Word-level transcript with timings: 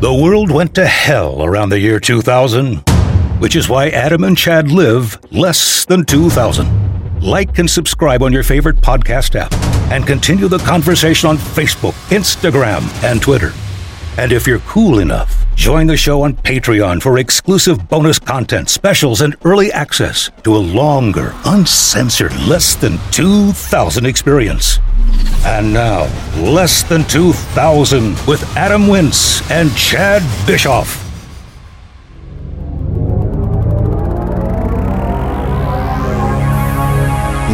The 0.00 0.14
world 0.14 0.50
went 0.50 0.74
to 0.76 0.86
hell 0.86 1.44
around 1.44 1.68
the 1.68 1.78
year 1.78 2.00
2000, 2.00 2.76
which 3.38 3.54
is 3.54 3.68
why 3.68 3.90
Adam 3.90 4.24
and 4.24 4.34
Chad 4.34 4.70
live 4.70 5.18
less 5.30 5.84
than 5.84 6.06
2000. 6.06 7.20
Like 7.20 7.58
and 7.58 7.68
subscribe 7.68 8.22
on 8.22 8.32
your 8.32 8.42
favorite 8.42 8.76
podcast 8.76 9.34
app 9.34 9.52
and 9.92 10.06
continue 10.06 10.48
the 10.48 10.56
conversation 10.60 11.28
on 11.28 11.36
Facebook, 11.36 11.92
Instagram, 12.08 12.80
and 13.04 13.20
Twitter. 13.20 13.52
And 14.20 14.32
if 14.32 14.46
you're 14.46 14.58
cool 14.58 14.98
enough, 14.98 15.46
join 15.54 15.86
the 15.86 15.96
show 15.96 16.24
on 16.24 16.34
Patreon 16.34 17.00
for 17.00 17.18
exclusive 17.18 17.88
bonus 17.88 18.18
content, 18.18 18.68
specials, 18.68 19.22
and 19.22 19.34
early 19.46 19.72
access 19.72 20.30
to 20.44 20.54
a 20.54 20.58
longer, 20.58 21.34
uncensored, 21.46 22.38
less 22.40 22.74
than 22.74 22.98
2,000 23.12 24.04
experience. 24.04 24.78
And 25.46 25.72
now, 25.72 26.02
Less 26.36 26.82
Than 26.82 27.04
2,000 27.04 28.10
with 28.26 28.44
Adam 28.58 28.88
Wince 28.88 29.50
and 29.50 29.74
Chad 29.74 30.20
Bischoff. 30.46 31.02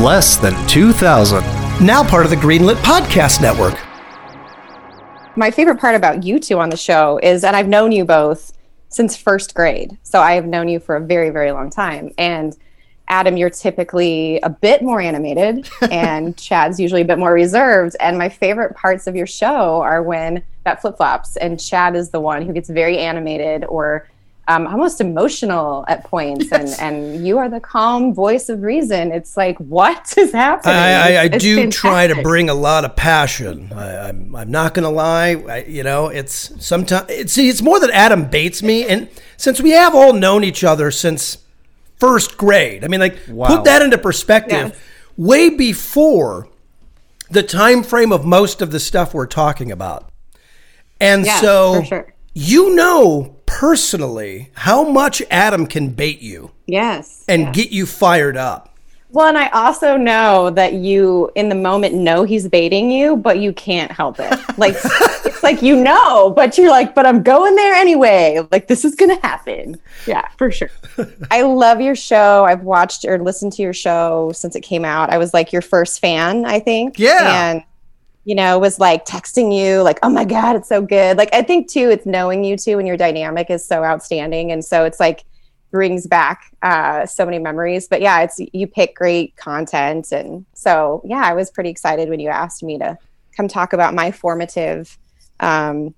Less 0.03 0.37
Than 0.37 0.67
2,000. 0.67 1.45
Now 1.81 2.03
part 2.03 2.25
of 2.25 2.31
the 2.31 2.37
Greenlit 2.37 2.75
Podcast 2.83 3.41
Network. 3.41 3.86
My 5.39 5.51
favorite 5.51 5.79
part 5.79 5.95
about 5.95 6.25
you 6.25 6.41
two 6.41 6.59
on 6.59 6.71
the 6.71 6.79
show 6.79 7.21
is 7.23 7.43
that 7.43 7.55
I've 7.55 7.69
known 7.69 7.93
you 7.93 8.07
both 8.07 8.57
since 8.89 9.17
first 9.17 9.55
grade. 9.55 9.99
So 10.03 10.21
I 10.21 10.33
have 10.33 10.47
known 10.47 10.67
you 10.67 10.81
for 10.81 10.97
a 10.97 11.01
very, 11.01 11.29
very 11.29 11.53
long 11.53 11.69
time. 11.69 12.11
And 12.17 12.57
Adam, 13.09 13.37
you're 13.37 13.51
typically 13.51 14.41
a 14.43 14.49
bit 14.49 14.83
more 14.83 14.99
animated, 14.99 15.69
and 15.91 16.37
Chad's 16.39 16.81
usually 16.81 17.03
a 17.03 17.05
bit 17.05 17.19
more 17.19 17.35
reserved. 17.35 17.97
And 18.01 18.17
my 18.17 18.31
favorite 18.31 18.75
parts 18.75 19.07
of 19.07 19.15
your 19.15 19.27
show 19.27 19.83
are 19.83 20.03
when 20.03 20.43
that 20.65 20.81
flip 20.81 20.97
flops, 20.97 21.37
and 21.37 21.61
Chad 21.61 21.95
is 21.95 22.11
the 22.11 22.21
one 22.21 22.43
who 22.43 22.55
gets 22.55 22.71
very 22.71 22.99
animated 22.99 23.65
or 23.67 24.09
um, 24.49 24.67
almost 24.67 25.01
emotional 25.01 25.85
at 25.89 26.05
points, 26.05 26.47
yes. 26.51 26.79
and 26.79 26.97
and 26.97 27.27
you 27.27 27.39
are 27.39 27.49
the 27.49 27.61
calm 27.61 28.15
voice 28.15 28.49
of 28.49 28.63
reason. 28.63 29.11
It's 29.13 29.37
like 29.37 29.59
what 29.59 30.15
is 30.19 30.33
happening? 30.33 30.75
I, 30.75 31.17
I, 31.17 31.23
I 31.23 31.29
do 31.29 31.57
fantastic. 31.57 31.81
try 31.81 32.07
to 32.07 32.23
bring 32.23 32.49
a 32.49 32.55
lot 32.55 32.85
of 32.85 32.95
passion. 32.95 33.73
I, 33.73 34.09
am 34.09 34.27
I'm, 34.27 34.37
I'm 34.37 34.51
not 34.51 34.75
gonna 34.75 34.91
lie. 34.91 35.43
I, 35.49 35.65
you 35.65 35.83
know, 35.83 36.09
it's 36.09 36.53
sometimes 36.65 37.07
it's 37.11 37.37
it's 37.37 37.63
more 37.63 37.81
that 37.81 37.91
Adam 37.91 38.29
baits 38.29 38.63
me, 38.63 38.87
and 38.87 39.09
since 39.37 39.61
we 39.61 39.71
have 39.71 39.95
all 39.95 40.13
known 40.13 40.45
each 40.45 40.65
other 40.65 40.91
since 40.91 41.39
first 41.99 42.37
grade. 42.37 42.85
I 42.85 42.89
mean, 42.89 43.01
like 43.01 43.19
wow. 43.29 43.49
put 43.49 43.65
that 43.65 43.83
into 43.83 43.99
perspective. 43.99 44.69
Yes. 44.69 44.79
Way 45.17 45.49
before 45.51 46.49
the 47.31 47.43
time 47.43 47.83
frame 47.83 48.13
of 48.13 48.25
most 48.25 48.63
of 48.63 48.71
the 48.71 48.81
stuff 48.81 49.15
we're 49.15 49.27
talking 49.27 49.73
about. 49.73 50.11
And 51.01 51.25
yes, 51.25 51.41
so 51.41 51.83
sure. 51.83 52.15
you 52.35 52.75
know 52.75 53.36
personally 53.57 54.51
how 54.53 54.85
much 54.85 55.23
Adam 55.31 55.67
can 55.67 55.89
bait 55.89 56.21
you. 56.21 56.51
Yes. 56.67 57.25
And 57.27 57.55
get 57.55 57.71
you 57.71 57.87
fired 57.87 58.37
up. 58.37 58.75
Well, 59.13 59.29
and 59.29 59.39
I 59.39 59.49
also 59.49 59.97
know 59.97 60.51
that 60.51 60.75
you, 60.75 61.31
in 61.37 61.49
the 61.49 61.55
moment, 61.55 61.95
know 61.95 62.25
he's 62.25 62.47
baiting 62.49 62.91
you, 62.91 63.17
but 63.17 63.39
you 63.39 63.55
can't 63.55 63.91
help 63.91 64.17
it. 64.19 64.39
Like, 64.59 64.75
it's 64.75 65.43
like 65.43 65.61
you 65.61 65.77
know, 65.77 66.31
but 66.31 66.57
you're 66.57 66.71
like, 66.71 66.95
but 66.95 67.05
I'm 67.05 67.23
going 67.23 67.55
there 67.57 67.75
anyway. 67.75 68.47
Like, 68.51 68.69
this 68.69 68.87
is 68.87 68.95
going 68.95 69.15
to 69.15 69.21
happen. 69.21 69.77
Yeah, 70.07 70.27
for 70.39 70.51
sure. 70.51 70.71
I 71.31 71.43
love 71.43 71.83
your 71.83 71.95
show. 71.95 72.45
I've 72.45 72.63
watched 72.63 73.05
or 73.05 73.19
listened 73.19 73.53
to 73.55 73.63
your 73.63 73.75
show 73.75 74.33
since 74.35 74.57
it 74.57 74.63
came 74.63 74.85
out. 74.85 75.11
I 75.11 75.19
was 75.19 75.35
like 75.35 75.53
your 75.53 75.61
first 75.61 76.01
fan, 76.01 76.47
I 76.47 76.59
think. 76.59 76.99
Yeah. 76.99 77.53
And, 77.53 77.65
you 78.27 78.35
know, 78.35 78.59
was 78.59 78.81
like 78.81 79.07
texting 79.07 79.57
you, 79.57 79.83
like, 79.83 80.01
oh 80.03 80.11
my 80.11 80.25
God, 80.25 80.57
it's 80.57 80.69
so 80.69 80.83
good. 80.83 81.17
Like, 81.17 81.33
I 81.33 81.43
think 81.43 81.71
too, 81.71 81.89
it's 81.91 82.05
knowing 82.05 82.43
you 82.43 82.57
too, 82.57 82.79
and 82.79 82.87
your 82.87 82.97
dynamic 82.97 83.51
is 83.51 83.65
so 83.65 83.85
outstanding. 83.85 84.51
And 84.51 84.65
so 84.65 84.85
it's 84.85 85.01
like, 85.01 85.25
brings 85.71 86.07
back 86.07 86.53
uh, 86.63 87.07
so 87.07 87.25
many 87.25 87.39
memories. 87.39 87.87
But 87.87 88.01
yeah, 88.01 88.23
it's 88.23 88.41
you 88.53 88.67
pick 88.67 88.97
great 88.97 89.37
content, 89.37 90.13
and 90.13 90.45
so 90.55 91.03
yeah, 91.05 91.23
I 91.25 91.35
was 91.35 91.51
pretty 91.51 91.71
excited 91.71 92.09
when 92.09 92.21
you 92.21 92.29
asked 92.31 92.63
me 92.63 92.79
to 92.79 92.99
come 93.37 93.49
talk 93.49 93.73
about 93.73 93.95
my 93.95 94.11
formative 94.11 94.97
um, 95.41 95.95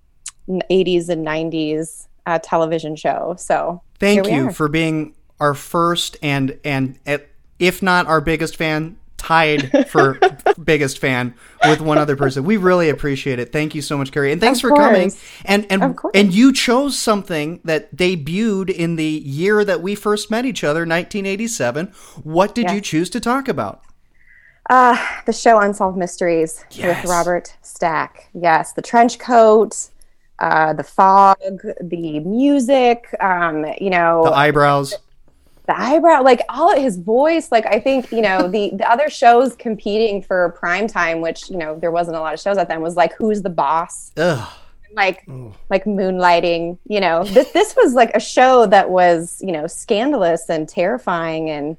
80s 0.49 1.09
and 1.09 1.27
90s 1.27 2.09
uh, 2.27 2.39
television 2.43 2.97
show. 2.97 3.37
So 3.39 3.83
thank 3.99 4.27
you 4.27 4.49
are. 4.49 4.53
for 4.53 4.69
being 4.69 5.15
our 5.41 5.55
first 5.55 6.17
and 6.23 6.59
and 6.65 6.99
if 7.59 7.83
not 7.83 8.07
our 8.07 8.21
biggest 8.21 8.57
fan 8.57 8.97
tied 9.29 9.87
for 9.91 10.19
biggest 10.65 10.99
fan 10.99 11.35
with 11.67 11.83
one 11.83 11.99
other 11.99 12.17
person. 12.17 12.45
We 12.45 12.57
really 12.57 12.89
appreciate 12.89 13.39
it. 13.39 13.53
Thank 13.53 13.75
you 13.75 13.83
so 13.83 13.99
much, 13.99 14.11
Carrie, 14.11 14.33
and 14.33 14.41
thanks 14.41 14.61
for 14.61 14.71
coming. 14.71 15.13
And 15.45 15.67
and 15.71 15.99
and 16.15 16.33
you 16.33 16.51
chose 16.51 16.99
something 16.99 17.61
that 17.65 17.95
debuted 17.95 18.71
in 18.71 18.97
the 18.97 19.05
year 19.05 19.67
that 19.67 19.83
we 19.83 19.95
first 19.95 20.31
met 20.31 20.47
each 20.47 20.65
other, 20.65 20.81
1987. 20.81 21.89
What 22.25 22.55
did 22.55 22.65
yes. 22.65 22.75
you 22.75 22.81
choose 22.81 23.11
to 23.11 23.21
talk 23.21 23.49
about? 23.49 23.83
Uh, 24.71 24.97
the 25.27 25.33
show 25.33 25.61
Unsolved 25.61 25.99
Mysteries 25.99 26.65
yes. 26.71 27.03
with 27.03 27.11
Robert 27.11 27.55
Stack. 27.61 28.31
Yes, 28.33 28.73
the 28.73 28.83
trench 28.83 29.19
coat, 29.19 29.91
uh, 30.39 30.73
the 30.73 30.85
fog, 30.85 31.37
the 31.83 32.21
music. 32.21 33.15
Um, 33.21 33.67
you 33.79 33.91
know, 33.91 34.25
the 34.25 34.33
eyebrows 34.33 34.95
the 35.69 35.79
eyebrow, 35.79 36.23
like 36.23 36.41
all 36.49 36.75
his 36.75 36.97
voice. 36.97 37.53
Like 37.53 37.67
I 37.67 37.79
think 37.79 38.11
you 38.11 38.23
know 38.23 38.49
the 38.49 38.71
the 38.75 38.91
other 38.91 39.09
shows 39.09 39.55
competing 39.55 40.23
for 40.23 40.57
prime 40.59 40.89
time, 40.89 41.21
which 41.21 41.49
you 41.49 41.59
know 41.59 41.79
there 41.79 41.93
wasn't 41.93 42.17
a 42.17 42.21
lot 42.21 42.35
of 42.35 42.41
shows 42.41 42.57
at 42.57 42.69
then, 42.69 42.81
was 42.81 42.97
like 42.97 43.15
Who's 43.17 43.43
the 43.43 43.51
Boss. 43.51 44.11
Ugh. 44.17 44.49
Like 44.95 45.25
Ugh. 45.29 45.55
like 45.69 45.85
moonlighting, 45.85 46.79
you 46.89 47.01
know. 47.01 47.23
This 47.23 47.53
this 47.53 47.77
was 47.77 47.93
like 47.93 48.11
a 48.15 48.21
show 48.21 48.67
that 48.67 48.91
was 48.91 49.41
you 49.45 49.53
know 49.53 49.67
scandalous 49.67 50.49
and 50.49 50.67
terrifying, 50.67 51.51
and 51.51 51.77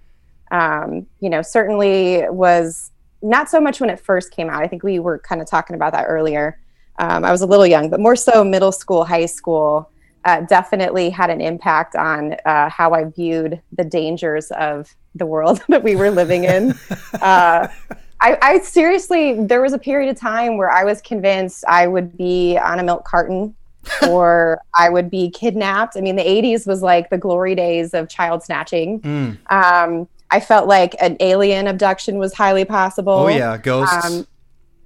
um, 0.51 1.07
you 1.19 1.29
know 1.29 1.41
certainly 1.41 2.23
was 2.29 2.91
not 3.23 3.49
so 3.49 3.59
much 3.59 3.81
when 3.81 3.89
it 3.89 3.99
first 3.99 4.31
came 4.31 4.49
out. 4.51 4.63
I 4.63 4.67
think 4.67 4.83
we 4.83 4.99
were 4.99 5.17
kind 5.17 5.41
of 5.41 5.47
talking 5.47 5.75
about 5.75 5.93
that 5.93 6.05
earlier. 6.05 6.59
Um, 6.99 7.25
I 7.25 7.31
was 7.31 7.41
a 7.41 7.47
little 7.47 7.65
young, 7.65 7.89
but 7.89 7.99
more 7.99 8.15
so 8.15 8.43
middle 8.43 8.71
school, 8.71 9.03
high 9.03 9.25
school 9.25 9.89
uh, 10.25 10.41
definitely 10.41 11.09
had 11.09 11.29
an 11.29 11.41
impact 11.41 11.95
on 11.95 12.35
uh, 12.45 12.69
how 12.69 12.93
I 12.93 13.05
viewed 13.05 13.61
the 13.71 13.83
dangers 13.83 14.51
of 14.51 14.93
the 15.15 15.25
world 15.25 15.61
that 15.69 15.83
we 15.83 15.95
were 15.95 16.11
living 16.11 16.43
in. 16.43 16.71
uh, 17.21 17.67
I, 18.21 18.37
I, 18.41 18.59
seriously, 18.59 19.45
there 19.45 19.61
was 19.61 19.73
a 19.73 19.79
period 19.79 20.09
of 20.09 20.17
time 20.17 20.57
where 20.57 20.69
I 20.69 20.83
was 20.83 21.01
convinced 21.01 21.63
I 21.67 21.87
would 21.87 22.17
be 22.17 22.57
on 22.57 22.79
a 22.79 22.83
milk 22.83 23.05
carton 23.05 23.55
or 24.09 24.61
I 24.77 24.89
would 24.89 25.09
be 25.09 25.29
kidnapped. 25.29 25.95
I 25.95 26.01
mean, 26.01 26.15
the 26.15 26.23
80s 26.23 26.67
was 26.67 26.81
like 26.81 27.09
the 27.09 27.17
glory 27.17 27.55
days 27.55 27.93
of 27.93 28.09
child 28.09 28.43
snatching. 28.43 28.99
Mm. 28.99 29.37
Um, 29.51 30.07
I 30.31 30.39
felt 30.39 30.67
like 30.67 30.95
an 31.01 31.17
alien 31.21 31.67
abduction 31.67 32.17
was 32.17 32.33
highly 32.33 32.65
possible. 32.65 33.13
Oh, 33.13 33.27
yeah, 33.29 33.57
ghosts. 33.57 34.05
Um, 34.05 34.27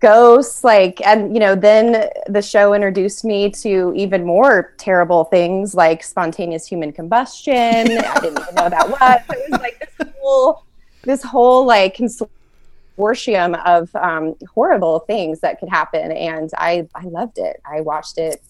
ghosts 0.03 0.66
like 0.66 1.00
and 1.08 1.34
you 1.34 1.40
know 1.40 1.56
then 1.56 2.09
the 2.28 2.41
show 2.41 2.74
introduced 2.74 3.24
me 3.24 3.50
to 3.50 3.94
even 3.96 4.25
more 4.25 4.74
terrible 4.78 5.24
things 5.24 5.74
like 5.74 6.03
spontaneous 6.03 6.68
human 6.68 6.91
combustion. 6.91 7.53
I 7.56 8.19
didn't 8.22 8.41
even 8.41 8.56
know 8.56 8.69
that 8.69 8.90
was 8.90 9.22
it 9.30 9.52
was 9.52 9.62
like 9.62 9.80
this 9.97 10.09
whole 10.19 10.66
this 11.03 11.24
whole 11.24 11.66
like 11.66 11.96
consortium 11.96 13.66
of 13.66 13.96
um, 13.96 14.36
horrible 14.53 15.00
things 15.00 15.40
that 15.40 15.58
could 15.62 15.69
happen. 15.69 16.12
And 16.12 16.52
i 16.58 16.85
i 16.96 17.06
loved 17.06 17.38
it. 17.38 17.62
I 17.66 17.80
watched 17.80 18.18
it 18.18 18.44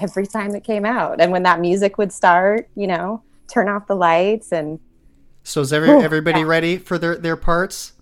every 0.00 0.28
time 0.28 0.54
it 0.54 0.62
came 0.62 0.86
out. 0.86 1.20
And 1.20 1.32
when 1.32 1.42
that 1.42 1.58
music 1.58 1.98
would 1.98 2.12
start 2.12 2.68
you 2.76 2.86
know 2.86 3.24
turn 3.48 3.68
off 3.68 3.88
the 3.88 3.96
lights 3.96 4.52
and 4.52 4.78
so 5.42 5.60
is 5.62 5.72
every, 5.72 5.90
everybody 5.90 6.40
yeah. 6.40 6.46
ready 6.46 6.78
for 6.78 6.96
their 6.96 7.16
their 7.16 7.36
parts 7.36 7.94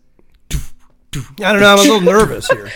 I 1.14 1.52
don't 1.52 1.60
know. 1.60 1.72
I'm 1.72 1.78
a 1.78 1.82
little 1.82 2.00
nervous 2.00 2.48
here. 2.48 2.70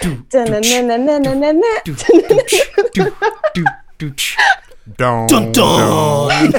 dun, 5.28 5.52
dun. 5.52 6.52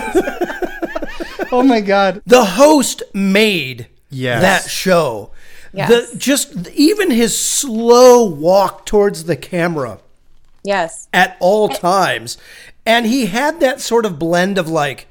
oh 1.52 1.64
my 1.64 1.82
god! 1.82 2.22
The 2.26 2.46
host 2.46 3.04
made 3.14 3.88
yes. 4.10 4.42
that 4.42 4.70
show. 4.70 5.32
Yes. 5.74 5.90
The 6.12 6.18
just 6.18 6.70
even 6.70 7.12
his 7.12 7.38
slow 7.38 8.24
walk 8.24 8.86
towards 8.86 9.26
the 9.26 9.36
camera. 9.36 10.00
Yes. 10.64 11.10
At 11.14 11.36
all 11.40 11.68
times, 11.70 12.38
and 12.86 13.06
he 13.06 13.26
had 13.26 13.60
that 13.60 13.82
sort 13.82 14.06
of 14.06 14.18
blend 14.18 14.58
of 14.58 14.70
like 14.70 15.08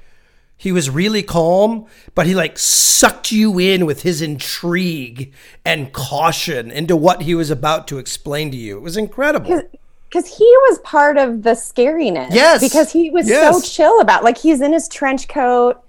he 0.56 0.73
was 0.73 0.89
really 0.89 1.23
calm, 1.23 1.87
but 2.15 2.27
he 2.27 2.35
like 2.35 2.59
sucked 2.59 3.33
you 3.33 3.59
in 3.59 3.87
with 3.87 4.03
his 4.03 4.23
intrigue 4.23 5.33
and 5.65 5.93
caution 5.93 6.71
into 6.71 6.97
what 6.97 7.23
he 7.23 7.35
was 7.35 7.51
about 7.51 7.89
to 7.89 7.99
explain 7.99 8.51
to 8.51 8.56
you. 8.56 8.77
It 8.77 8.83
was 8.83 8.97
incredible. 8.97 9.62
Because 10.09 10.39
he 10.39 10.45
was 10.45 10.79
part 10.81 11.19
of 11.19 11.43
the 11.43 11.51
scariness. 11.51 12.29
Yes. 12.31 12.61
Because 12.61 12.93
he 12.93 13.11
was 13.11 13.29
yes. 13.29 13.62
so 13.62 13.69
chill 13.69 14.01
about 14.01 14.23
like 14.23 14.39
he's 14.39 14.61
in 14.61 14.73
his 14.73 14.89
trench 14.89 15.29
coat 15.29 15.81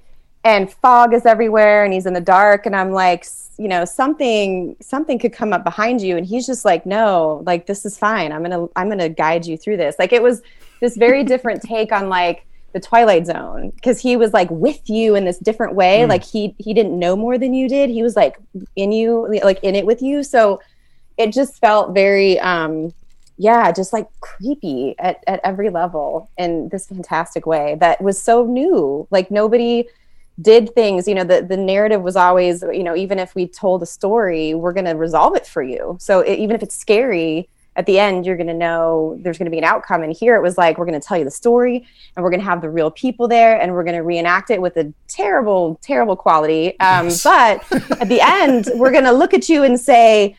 and 0.44 0.72
fog 0.72 1.14
is 1.14 1.26
everywhere 1.26 1.84
and 1.84 1.94
he's 1.94 2.06
in 2.06 2.14
the 2.14 2.22
dark 2.22 2.66
and 2.66 2.76
I'm 2.76 2.92
like 2.92 3.26
you 3.58 3.68
know 3.68 3.86
something 3.86 4.76
something 4.82 5.18
could 5.18 5.34
come 5.34 5.54
up 5.54 5.64
behind 5.64 6.02
you 6.02 6.18
and 6.18 6.26
he's 6.26 6.46
just 6.46 6.66
like 6.66 6.86
no 6.86 7.42
like 7.46 7.68
this 7.68 7.86
is 7.86 7.98
fine 7.98 8.32
i'm 8.32 8.42
gonna 8.42 8.68
i'm 8.76 8.90
gonna 8.90 9.10
guide 9.10 9.46
you 9.46 9.58
through 9.58 9.78
this 9.78 9.96
like 9.98 10.12
it 10.12 10.22
was 10.22 10.42
this 10.82 10.98
very 10.98 11.24
different 11.24 11.62
take 11.64 11.92
on 11.92 12.10
like 12.10 12.46
the 12.76 12.82
Twilight 12.82 13.26
Zone 13.26 13.70
because 13.70 14.02
he 14.02 14.18
was 14.18 14.34
like 14.34 14.52
with 14.52 14.90
you 14.90 15.16
in 15.16 15.24
this 15.24 15.40
different 15.40 15.76
way. 15.76 16.02
Mm. 16.02 16.10
Like 16.10 16.26
he 16.26 16.54
he 16.60 16.74
didn't 16.74 17.00
know 17.00 17.16
more 17.16 17.38
than 17.38 17.54
you 17.54 17.70
did. 17.70 17.90
He 17.90 18.04
was 18.04 18.18
like 18.18 18.36
in 18.76 18.92
you, 18.92 19.30
like 19.44 19.64
in 19.64 19.76
it 19.76 19.86
with 19.86 20.02
you. 20.02 20.24
So 20.24 20.60
it 21.18 21.32
just 21.32 21.58
felt 21.62 21.94
very 21.94 22.38
um 22.42 22.94
yeah, 23.38 23.72
just 23.72 23.94
like 23.94 24.08
creepy 24.20 24.94
at, 25.00 25.24
at 25.26 25.40
every 25.46 25.70
level 25.70 26.30
in 26.38 26.68
this 26.68 26.88
fantastic 26.88 27.46
way 27.46 27.78
that 27.80 28.02
was 28.02 28.22
so 28.22 28.46
new. 28.46 29.08
Like 29.10 29.32
nobody 29.32 29.88
did 30.42 30.76
things, 30.76 31.08
you 31.08 31.16
know, 31.16 31.24
the, 31.24 31.42
the 31.42 31.56
narrative 31.56 32.02
was 32.02 32.18
always, 32.18 32.62
you 32.62 32.84
know, 32.84 32.96
even 32.96 33.20
if 33.20 33.36
we 33.36 33.48
told 33.48 33.82
a 33.84 33.86
story, 33.86 34.54
we're 34.54 34.74
going 34.74 34.86
to 34.86 34.96
resolve 34.96 35.34
it 35.38 35.48
for 35.48 35.64
you. 35.64 35.96
So 36.02 36.20
it, 36.20 36.40
even 36.40 36.58
if 36.58 36.64
it's 36.64 36.76
scary, 36.76 37.48
at 37.76 37.86
the 37.86 38.00
end, 38.00 38.26
you're 38.26 38.38
going 38.38 38.48
to 38.48 38.54
know 38.54 39.18
there's 39.20 39.38
going 39.38 39.46
to 39.46 39.52
be 39.52 39.58
an 39.58 39.64
outcome. 39.64 40.02
And 40.02 40.16
here 40.16 40.36
it 40.36 40.42
was 40.42 40.58
like, 40.58 40.78
we're 40.78 40.86
going 40.86 41.00
to 41.00 41.06
tell 41.06 41.18
you 41.18 41.26
the 41.26 41.32
story 41.32 41.86
and 42.16 42.24
we're 42.24 42.30
going 42.30 42.40
to 42.40 42.46
have 42.46 42.62
the 42.62 42.70
real 42.70 42.90
people 42.90 43.28
there 43.28 43.60
and 43.60 43.74
we're 43.74 43.84
going 43.84 43.96
to 43.96 44.04
reenact 44.04 44.50
it 44.50 44.62
with 44.62 44.78
a 44.78 44.94
terrible, 45.08 45.80
terrible 45.82 46.16
quality. 46.16 46.80
Um, 46.80 47.08
yes. 47.08 47.24
But 47.24 47.72
at 48.00 48.08
the 48.08 48.22
end, 48.24 48.70
we're 48.76 48.92
going 48.92 49.04
to 49.04 49.12
look 49.12 49.34
at 49.34 49.50
you 49.50 49.64
and 49.64 49.80
say, 49.80 50.38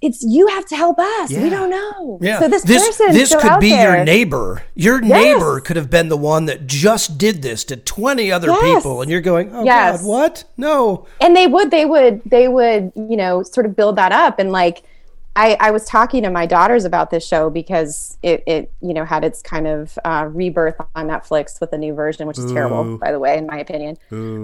it's 0.00 0.20
you 0.24 0.48
have 0.48 0.66
to 0.66 0.74
help 0.74 0.98
us. 0.98 1.30
Yeah. 1.30 1.44
We 1.44 1.48
don't 1.48 1.70
know. 1.70 2.18
Yeah. 2.20 2.40
So 2.40 2.48
this, 2.48 2.64
this 2.64 2.84
person 2.84 3.12
this 3.12 3.36
could 3.36 3.60
be 3.60 3.70
there. 3.70 3.96
your 3.96 4.04
neighbor. 4.04 4.64
Your 4.74 5.00
yes. 5.00 5.10
neighbor 5.10 5.60
could 5.60 5.76
have 5.76 5.90
been 5.90 6.08
the 6.08 6.16
one 6.16 6.46
that 6.46 6.66
just 6.66 7.18
did 7.18 7.40
this 7.40 7.62
to 7.66 7.76
20 7.76 8.32
other 8.32 8.48
yes. 8.48 8.82
people 8.82 9.00
and 9.00 9.08
you're 9.08 9.20
going, 9.20 9.54
"Oh 9.54 9.62
yes. 9.62 10.00
god, 10.00 10.06
what? 10.06 10.44
No." 10.56 11.06
And 11.20 11.36
they 11.36 11.46
would 11.46 11.70
they 11.70 11.84
would 11.84 12.20
they 12.26 12.48
would, 12.48 12.90
you 12.96 13.16
know, 13.16 13.44
sort 13.44 13.64
of 13.64 13.76
build 13.76 13.94
that 13.94 14.10
up 14.10 14.40
and 14.40 14.50
like 14.50 14.82
I, 15.34 15.56
I 15.60 15.70
was 15.70 15.86
talking 15.86 16.22
to 16.24 16.30
my 16.30 16.44
daughters 16.44 16.84
about 16.84 17.10
this 17.10 17.26
show 17.26 17.48
because 17.48 18.18
it, 18.22 18.42
it 18.46 18.72
you 18.82 18.92
know 18.92 19.04
had 19.04 19.24
its 19.24 19.40
kind 19.40 19.66
of 19.66 19.98
uh, 20.04 20.28
rebirth 20.30 20.76
on 20.94 21.08
Netflix 21.08 21.60
with 21.60 21.72
a 21.72 21.78
new 21.78 21.94
version, 21.94 22.26
which 22.26 22.38
is 22.38 22.50
Ooh. 22.50 22.54
terrible, 22.54 22.98
by 22.98 23.12
the 23.12 23.18
way, 23.18 23.38
in 23.38 23.46
my 23.46 23.58
opinion. 23.58 23.96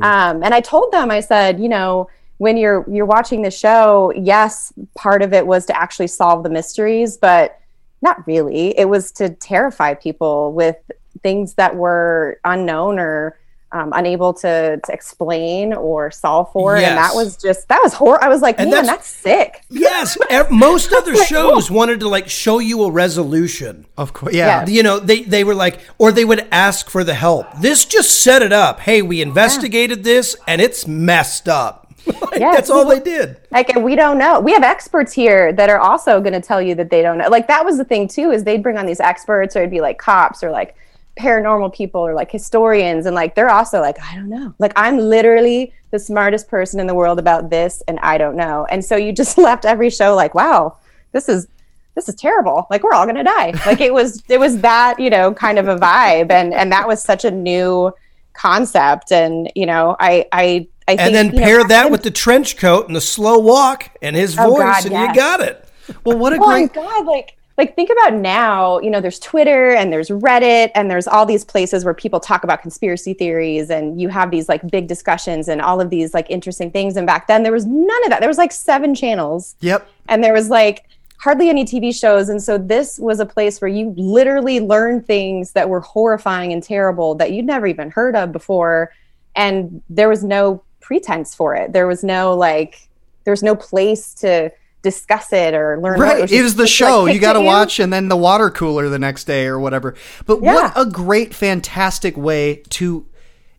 Um, 0.03 0.43
and 0.43 0.55
I 0.55 0.61
told 0.61 0.93
them, 0.93 1.11
I 1.11 1.21
said, 1.21 1.61
you 1.61 1.69
know, 1.69 2.09
when 2.39 2.57
you're 2.57 2.89
you're 2.89 3.07
watching 3.07 3.43
the 3.43 3.51
show, 3.51 4.13
yes, 4.17 4.73
part 4.95 5.23
of 5.23 5.33
it 5.35 5.47
was 5.47 5.67
to 5.67 5.77
actually 5.77 6.07
solve 6.07 6.43
the 6.43 6.51
mysteries, 6.51 7.19
but 7.19 7.61
not 8.01 8.27
really. 8.27 8.79
It 8.79 8.89
was 8.89 9.13
to 9.13 9.29
terrify 9.29 9.95
people 9.95 10.53
with 10.53 10.77
things 11.23 11.55
that 11.55 11.77
were 11.77 12.41
unknown 12.45 12.99
or 12.99 13.37
um, 13.73 13.93
unable 13.95 14.33
to, 14.33 14.81
to 14.83 14.93
explain 14.93 15.75
or 15.75 16.11
solve 16.11 16.51
for. 16.53 16.77
Yes. 16.77 16.89
And 16.89 16.99
that 16.99 17.15
was 17.15 17.37
just, 17.37 17.69
that 17.69 17.81
was 17.83 17.93
horrible. 17.93 18.25
I 18.25 18.29
was 18.29 18.41
like, 18.41 18.59
and 18.59 18.71
man, 18.71 18.87
that's, 18.87 18.99
that's 18.99 19.09
sick. 19.09 19.63
Yes. 19.69 20.17
most 20.51 20.93
other 20.93 21.17
shows 21.17 21.71
wanted 21.71 22.01
to 22.01 22.09
like 22.09 22.29
show 22.29 22.59
you 22.61 22.85
a 22.85 22.91
resolution. 22.91 23.87
Of 23.97 24.13
course. 24.13 24.35
Yeah. 24.35 24.67
You 24.67 24.83
know, 24.83 24.99
they, 24.99 25.23
they 25.23 25.45
were 25.45 25.55
like, 25.55 25.81
or 25.99 26.13
they 26.13 26.25
would 26.25 26.49
ask 26.51 26.89
for 26.89 27.05
the 27.05 27.15
help. 27.15 27.47
This 27.61 27.85
just 27.85 28.23
set 28.23 28.43
it 28.43 28.53
up. 28.53 28.81
Hey, 28.81 29.03
we 29.03 29.21
investigated 29.21 29.99
yeah. 29.99 30.05
this 30.05 30.37
and 30.47 30.61
it's 30.61 30.87
messed 30.87 31.49
up. 31.49 31.85
like, 32.23 32.41
yes. 32.41 32.57
That's 32.57 32.71
all 32.71 32.87
they 32.87 33.01
did. 33.01 33.37
Like, 33.51 33.75
we 33.77 33.95
don't 33.95 34.17
know. 34.17 34.41
We 34.41 34.53
have 34.53 34.63
experts 34.63 35.13
here 35.13 35.53
that 35.53 35.69
are 35.69 35.79
also 35.79 36.21
going 36.21 36.33
to 36.33 36.41
tell 36.41 36.63
you 36.63 36.75
that 36.77 36.89
they 36.89 37.03
don't 37.03 37.19
know. 37.19 37.29
Like, 37.29 37.49
that 37.49 37.67
was 37.67 37.77
the 37.77 37.85
thing, 37.85 38.09
too, 38.09 38.31
is 38.31 38.45
they'd 38.45 38.63
bring 38.63 38.79
on 38.79 38.87
these 38.87 39.01
experts 39.01 39.57
or 39.57 39.61
it'd 39.61 39.71
be 39.71 39.83
like 39.83 39.99
cops 39.99 40.43
or 40.43 40.51
like 40.51 40.75
paranormal 41.19 41.75
people 41.75 42.01
or 42.01 42.15
like 42.15 42.31
historians. 42.31 43.07
And 43.07 43.15
like, 43.15 43.35
they're 43.35 43.51
also 43.51 43.81
like, 43.81 44.01
I 44.01 44.15
don't 44.15 44.29
know. 44.29 44.55
Like, 44.59 44.73
I'm 44.77 44.99
literally 44.99 45.73
the 45.91 45.99
smartest 45.99 46.49
person 46.49 46.81
in 46.81 46.87
the 46.87 46.95
world 46.95 47.19
about 47.19 47.51
this 47.51 47.83
and 47.89 47.99
I 48.01 48.19
don't 48.19 48.37
know. 48.37 48.67
And 48.71 48.85
so 48.85 48.97
you 48.97 49.13
just 49.13 49.37
left 49.39 49.65
every 49.65 49.91
show 49.91 50.15
like, 50.15 50.35
wow, 50.35 50.77
this 51.13 51.29
is 51.29 51.49
this 51.95 52.09
is 52.09 52.15
terrible 52.15 52.65
like 52.71 52.85
we're 52.85 52.93
all 52.93 53.05
to 53.05 53.25
die 53.25 53.51
like 53.67 53.81
it 53.81 53.93
was 53.93 54.23
it 54.29 54.39
was 54.39 54.61
that 54.61 55.01
you 55.01 55.11
know 55.11 55.35
kind 55.35 55.59
of 55.59 55.67
a 55.67 55.75
vibe 55.75 56.31
and 56.31 56.55
and 56.55 56.71
that 56.71 56.87
was 56.87 57.03
such 57.03 57.25
a 57.25 57.31
new 57.31 57.93
concept 58.35 59.11
and 59.11 59.51
you 59.57 59.67
know 59.67 59.97
i 59.99 60.25
i 60.31 60.69
I 60.89 60.97
think 60.97 61.01
and 61.01 61.15
then 61.15 61.31
pair 61.33 61.59
know, 61.59 61.69
that 61.69 61.91
with 61.91 62.03
the 62.03 62.11
trench 62.11 62.57
coat 62.57 62.87
and 62.87 62.97
the 62.97 63.01
slow 63.03 63.39
walk 63.39 63.95
and 64.01 64.17
his 64.17 64.39
oh 64.39 64.49
voice, 64.49 64.59
God, 64.59 64.85
and 64.87 64.93
yes. 64.93 65.09
you 65.09 65.15
got 65.15 65.41
it. 65.41 65.69
Well, 66.03 66.17
what 66.17 66.33
a 66.33 66.37
oh 66.41 66.47
great 66.47 66.73
God! 66.73 67.05
Like, 67.05 67.37
like 67.59 67.75
think 67.75 67.91
about 67.91 68.15
now. 68.15 68.79
You 68.79 68.89
know, 68.89 69.01
there's 69.01 69.19
Twitter 69.19 69.73
and 69.73 69.93
there's 69.93 70.09
Reddit 70.09 70.71
and 70.77 70.89
there's 70.89 71.09
all 71.09 71.27
these 71.27 71.45
places 71.45 71.85
where 71.85 71.93
people 71.93 72.21
talk 72.21 72.45
about 72.45 72.63
conspiracy 72.63 73.13
theories, 73.13 73.69
and 73.69 74.01
you 74.01 74.09
have 74.09 74.31
these 74.31 74.49
like 74.49 74.69
big 74.71 74.87
discussions 74.87 75.49
and 75.49 75.61
all 75.61 75.81
of 75.81 75.91
these 75.91 76.15
like 76.15 76.31
interesting 76.31 76.71
things. 76.71 76.97
And 76.97 77.07
back 77.07 77.27
then, 77.27 77.43
there 77.43 77.53
was 77.53 77.67
none 77.67 78.05
of 78.05 78.11
that. 78.11 78.21
There 78.21 78.29
was 78.29 78.39
like 78.39 78.53
seven 78.53 78.95
channels. 78.95 79.57
Yep. 79.61 79.87
And 80.09 80.23
there 80.23 80.33
was 80.33 80.49
like 80.49 80.89
hardly 81.19 81.49
any 81.49 81.65
TV 81.65 81.93
shows. 81.93 82.29
And 82.29 82.41
so 82.41 82.57
this 82.59 82.99
was 82.99 83.19
a 83.19 83.27
place 83.27 83.61
where 83.61 83.69
you 83.69 83.93
literally 83.97 84.61
learned 84.61 85.05
things 85.07 85.51
that 85.53 85.69
were 85.69 85.81
horrifying 85.81 86.53
and 86.53 86.63
terrible 86.63 87.17
that 87.17 87.33
you'd 87.33 87.45
never 87.45 87.67
even 87.67 87.91
heard 87.91 88.15
of 88.15 88.31
before. 88.31 88.93
And 89.35 89.83
there 89.91 90.09
was 90.09 90.23
no 90.23 90.63
pretense 90.81 91.35
for 91.35 91.57
it. 91.57 91.73
There 91.73 91.89
was 91.89 92.05
no 92.05 92.35
like 92.35 92.89
there 93.25 93.33
was 93.33 93.43
no 93.43 93.57
place 93.57 94.15
to 94.15 94.51
discuss 94.83 95.33
it 95.33 95.55
or 95.55 95.81
learn. 95.81 96.01
Right, 96.01 96.19
it 96.19 96.23
was, 96.23 96.33
it 96.33 96.43
was 96.43 96.55
the 96.57 96.67
show 96.67 97.05
like, 97.05 97.15
you 97.15 97.21
got 97.21 97.35
to 97.35 97.41
watch, 97.41 97.79
and 97.79 97.93
then 97.93 98.09
the 98.09 98.17
water 98.17 98.51
cooler 98.51 98.89
the 98.89 98.99
next 98.99 99.25
day 99.25 99.47
or 99.47 99.59
whatever. 99.59 99.95
But 100.27 100.43
yeah. 100.43 100.55
what 100.55 100.73
a 100.77 100.87
great, 100.87 101.35
fantastic 101.35 102.17
way 102.17 102.63
to 102.71 103.07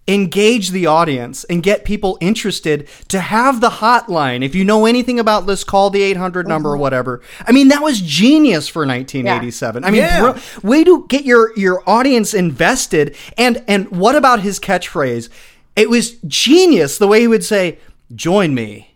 engage 0.08 0.72
the 0.72 0.88
audience 0.88 1.44
and 1.44 1.62
get 1.62 1.86
people 1.86 2.18
interested 2.20 2.88
to 3.10 3.20
have 3.20 3.62
the 3.62 3.70
hotline 3.70 4.44
if 4.44 4.56
you 4.56 4.66
know 4.66 4.88
anything 4.88 5.20
about 5.20 5.46
this 5.46 5.64
call 5.64 5.92
the 5.92 6.02
800 6.02 6.48
number 6.48 6.70
mm-hmm. 6.70 6.74
or 6.74 6.78
whatever 6.78 7.22
i 7.46 7.52
mean 7.52 7.68
that 7.68 7.84
was 7.84 8.02
genius 8.02 8.68
for 8.68 8.88
1987 8.88 9.84
yeah. 9.84 9.88
i 9.88 9.92
mean 9.92 10.02
yeah. 10.02 10.20
bro, 10.20 10.36
way 10.68 10.84
to 10.84 11.06
get 11.10 11.26
your 11.26 11.56
your 11.56 11.88
audience 11.88 12.34
invested 12.34 13.16
and 13.38 13.64
and 13.68 13.88
what 13.92 14.16
about 14.16 14.40
his 14.40 14.60
catchphrase 14.60 15.30
it 15.80 15.90
was 15.90 16.18
genius 16.28 16.98
the 16.98 17.08
way 17.08 17.22
he 17.22 17.28
would 17.28 17.46
say, 17.46 17.80
Join 18.14 18.54
me. 18.54 18.89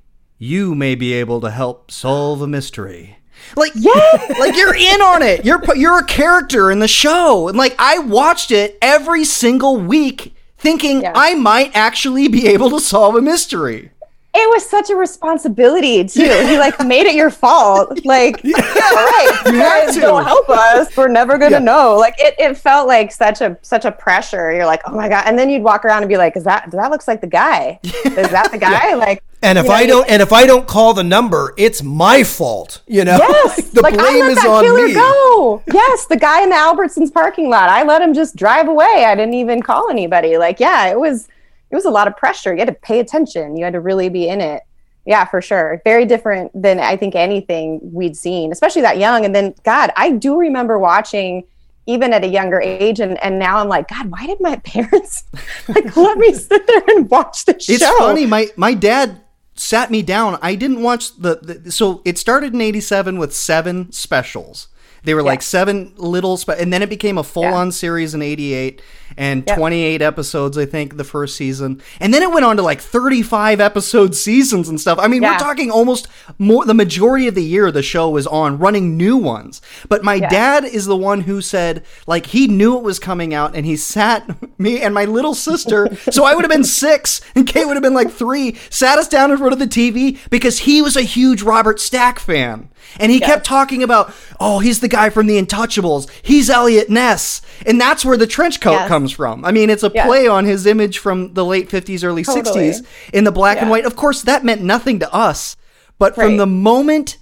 You 0.43 0.75
may 0.75 0.95
be 0.95 1.13
able 1.13 1.39
to 1.39 1.49
help 1.49 1.89
solve 1.89 2.41
a 2.41 2.47
mystery. 2.47 3.17
Like 3.55 3.71
yeah, 3.75 4.35
like 4.37 4.57
you're 4.57 4.75
in 4.75 5.01
on 5.01 5.21
it. 5.21 5.45
You're 5.45 5.63
you're 5.73 5.99
a 5.99 6.05
character 6.05 6.69
in 6.69 6.79
the 6.79 6.87
show, 6.89 7.47
and 7.47 7.57
like 7.57 7.73
I 7.79 7.99
watched 7.99 8.51
it 8.51 8.77
every 8.81 9.23
single 9.23 9.77
week, 9.77 10.35
thinking 10.57 11.03
yeah. 11.03 11.13
I 11.15 11.35
might 11.35 11.73
actually 11.73 12.27
be 12.27 12.49
able 12.49 12.69
to 12.71 12.81
solve 12.81 13.15
a 13.15 13.21
mystery 13.21 13.91
it 14.35 14.49
was 14.49 14.67
such 14.67 14.89
a 14.89 14.95
responsibility 14.95 16.03
too. 16.05 16.23
He 16.23 16.57
like 16.57 16.83
made 16.85 17.05
it 17.05 17.15
your 17.15 17.29
fault. 17.29 17.99
Like, 18.13 18.43
yeah. 18.43 18.55
all 18.57 18.95
right, 18.95 19.41
you 19.45 19.51
guys 19.53 19.95
don't 19.95 20.23
help 20.23 20.49
us. 20.49 20.95
We're 20.95 21.07
never 21.07 21.37
gonna 21.37 21.51
yeah. 21.51 21.59
know. 21.59 21.95
Like 21.97 22.15
it, 22.17 22.35
it 22.37 22.57
felt 22.57 22.87
like 22.87 23.11
such 23.11 23.41
a 23.41 23.57
such 23.61 23.85
a 23.85 23.91
pressure. 23.91 24.53
You're 24.53 24.65
like, 24.65 24.81
oh 24.85 24.93
my 24.93 25.07
god. 25.07 25.23
And 25.25 25.39
then 25.39 25.49
you'd 25.49 25.63
walk 25.63 25.85
around 25.85 26.03
and 26.03 26.09
be 26.09 26.17
like, 26.17 26.35
is 26.35 26.43
that 26.43 26.69
that 26.71 26.91
looks 26.91 27.07
like 27.07 27.21
the 27.21 27.27
guy? 27.27 27.79
Is 27.83 28.29
that 28.29 28.51
the 28.51 28.57
guy? 28.57 28.89
Yeah. 28.89 28.95
Like 28.95 29.23
and 29.41 29.57
if 29.57 29.69
I 29.69 29.81
know, 29.81 29.87
don't, 29.87 30.09
and 30.09 30.21
if 30.21 30.31
I 30.31 30.45
don't 30.45 30.67
call 30.67 30.93
the 30.93 31.03
number, 31.03 31.53
it's 31.57 31.83
my 31.83 32.23
fault. 32.23 32.81
You 32.87 33.03
know, 33.03 33.17
yes, 33.17 33.69
the 33.71 33.81
like, 33.81 33.93
blame 33.93 34.25
is 34.25 34.37
on 34.45 34.85
me. 34.85 34.93
Go. 34.93 35.61
Yes, 35.71 36.05
the 36.05 36.15
guy 36.17 36.43
in 36.43 36.49
the 36.49 36.55
Albertsons 36.55 37.13
parking 37.13 37.49
lot. 37.49 37.69
I 37.69 37.83
let 37.83 38.01
him 38.01 38.13
just 38.13 38.35
drive 38.35 38.67
away. 38.67 39.05
I 39.05 39.15
didn't 39.15 39.33
even 39.33 39.61
call 39.61 39.89
anybody. 39.89 40.37
Like, 40.37 40.59
yeah, 40.59 40.87
it 40.87 40.99
was 40.99 41.27
it 41.73 41.75
was 41.75 41.85
a 41.85 41.89
lot 41.89 42.07
of 42.07 42.15
pressure. 42.15 42.53
You 42.53 42.59
had 42.59 42.67
to 42.67 42.73
pay 42.73 42.99
attention. 42.99 43.57
You 43.57 43.63
had 43.63 43.73
to 43.73 43.79
really 43.79 44.07
be 44.07 44.29
in 44.29 44.41
it. 44.41 44.61
Yeah, 45.05 45.25
for 45.25 45.41
sure. 45.41 45.81
Very 45.83 46.05
different 46.05 46.51
than 46.53 46.79
I 46.79 46.95
think 46.95 47.15
anything 47.15 47.79
we'd 47.81 48.15
seen, 48.15 48.51
especially 48.51 48.83
that 48.83 48.99
young. 48.99 49.25
And 49.25 49.33
then, 49.33 49.55
God, 49.63 49.91
I 49.97 50.11
do 50.11 50.37
remember 50.37 50.77
watching 50.77 51.45
even 51.87 52.13
at 52.13 52.23
a 52.23 52.27
younger 52.27 52.61
age 52.61 53.01
and, 53.01 53.21
and 53.21 53.37
now 53.37 53.57
i'm 53.57 53.67
like 53.67 53.89
god 53.89 54.09
why 54.09 54.25
did 54.25 54.39
my 54.39 54.55
parents 54.63 55.25
like 55.67 55.97
let 55.97 56.17
me 56.17 56.31
sit 56.31 56.65
there 56.65 56.81
and 56.87 57.09
watch 57.09 57.43
the 57.43 57.59
show 57.59 57.73
it's 57.73 57.83
funny 57.97 58.25
my 58.25 58.47
my 58.55 58.73
dad 58.73 59.19
sat 59.55 59.91
me 59.91 60.01
down 60.01 60.39
i 60.41 60.55
didn't 60.55 60.81
watch 60.81 61.13
the, 61.17 61.35
the 61.41 61.69
so 61.69 62.01
it 62.05 62.17
started 62.17 62.53
in 62.53 62.61
87 62.61 63.19
with 63.19 63.35
seven 63.35 63.91
specials 63.91 64.69
they 65.03 65.13
were 65.13 65.21
yeah. 65.21 65.27
like 65.27 65.41
seven 65.41 65.93
little, 65.97 66.37
spe- 66.37 66.59
and 66.59 66.71
then 66.71 66.81
it 66.81 66.89
became 66.89 67.17
a 67.17 67.23
full 67.23 67.43
on 67.43 67.67
yeah. 67.67 67.71
series 67.71 68.13
in 68.15 68.21
'88 68.21 68.81
and 69.17 69.43
yep. 69.47 69.57
28 69.57 70.01
episodes, 70.01 70.57
I 70.57 70.65
think, 70.65 70.97
the 70.97 71.03
first 71.03 71.35
season, 71.35 71.81
and 71.99 72.13
then 72.13 72.23
it 72.23 72.31
went 72.31 72.45
on 72.45 72.57
to 72.57 72.61
like 72.61 72.81
35 72.81 73.59
episode 73.59 74.15
seasons 74.15 74.69
and 74.69 74.79
stuff. 74.79 74.99
I 74.99 75.07
mean, 75.07 75.21
yeah. 75.21 75.33
we're 75.33 75.39
talking 75.39 75.71
almost 75.71 76.07
more. 76.37 76.65
The 76.65 76.73
majority 76.73 77.27
of 77.27 77.35
the 77.35 77.43
year 77.43 77.71
the 77.71 77.83
show 77.83 78.09
was 78.09 78.27
on, 78.27 78.59
running 78.59 78.97
new 78.97 79.17
ones. 79.17 79.61
But 79.89 80.03
my 80.03 80.19
dad 80.19 80.63
is 80.63 80.85
the 80.85 80.97
one 80.97 81.21
who 81.21 81.41
said, 81.41 81.85
like, 82.07 82.27
he 82.27 82.47
knew 82.47 82.77
it 82.77 82.83
was 82.83 82.99
coming 82.99 83.33
out, 83.33 83.55
and 83.55 83.65
he 83.65 83.75
sat 83.75 84.29
me 84.59 84.81
and 84.81 84.93
my 84.93 85.05
little 85.05 85.33
sister. 85.33 85.95
so 86.11 86.23
I 86.23 86.35
would 86.35 86.43
have 86.43 86.51
been 86.51 86.63
six, 86.63 87.21
and 87.35 87.47
Kate 87.47 87.65
would 87.65 87.75
have 87.75 87.83
been 87.83 87.93
like 87.93 88.11
three. 88.11 88.55
Sat 88.69 88.97
us 88.97 89.07
down 89.07 89.31
in 89.31 89.37
front 89.37 89.53
of 89.53 89.59
the 89.59 89.67
TV 89.67 90.19
because 90.29 90.59
he 90.59 90.81
was 90.81 90.95
a 90.95 91.01
huge 91.01 91.41
Robert 91.41 91.79
Stack 91.79 92.19
fan. 92.19 92.69
And 92.99 93.11
he 93.11 93.19
kept 93.19 93.45
talking 93.45 93.81
about, 93.81 94.13
oh, 94.39 94.59
he's 94.59 94.79
the 94.79 94.87
guy 94.87 95.09
from 95.09 95.25
the 95.25 95.41
Untouchables. 95.41 96.09
He's 96.21 96.49
Eliot 96.49 96.89
Ness. 96.89 97.41
And 97.65 97.79
that's 97.79 98.05
where 98.05 98.17
the 98.17 98.27
trench 98.27 98.61
coat 98.61 98.73
yes. 98.73 98.87
comes 98.87 99.02
from. 99.11 99.43
I 99.45 99.51
mean, 99.51 99.69
it's 99.69 99.83
a 99.83 99.91
yes. 99.93 100.05
play 100.05 100.27
on 100.27 100.45
his 100.45 100.65
image 100.65 100.99
from 100.99 101.33
the 101.33 101.45
late 101.45 101.69
50s, 101.69 102.03
early 102.03 102.23
totally. 102.23 102.69
60s 102.69 102.85
in 103.13 103.23
the 103.23 103.31
black 103.31 103.57
yeah. 103.57 103.63
and 103.63 103.71
white. 103.71 103.85
Of 103.85 103.95
course, 103.95 104.21
that 104.23 104.43
meant 104.43 104.61
nothing 104.61 104.99
to 104.99 105.13
us. 105.13 105.55
But 105.99 106.17
right. 106.17 106.25
from 106.25 106.37
the 106.37 106.47
moment 106.47 107.17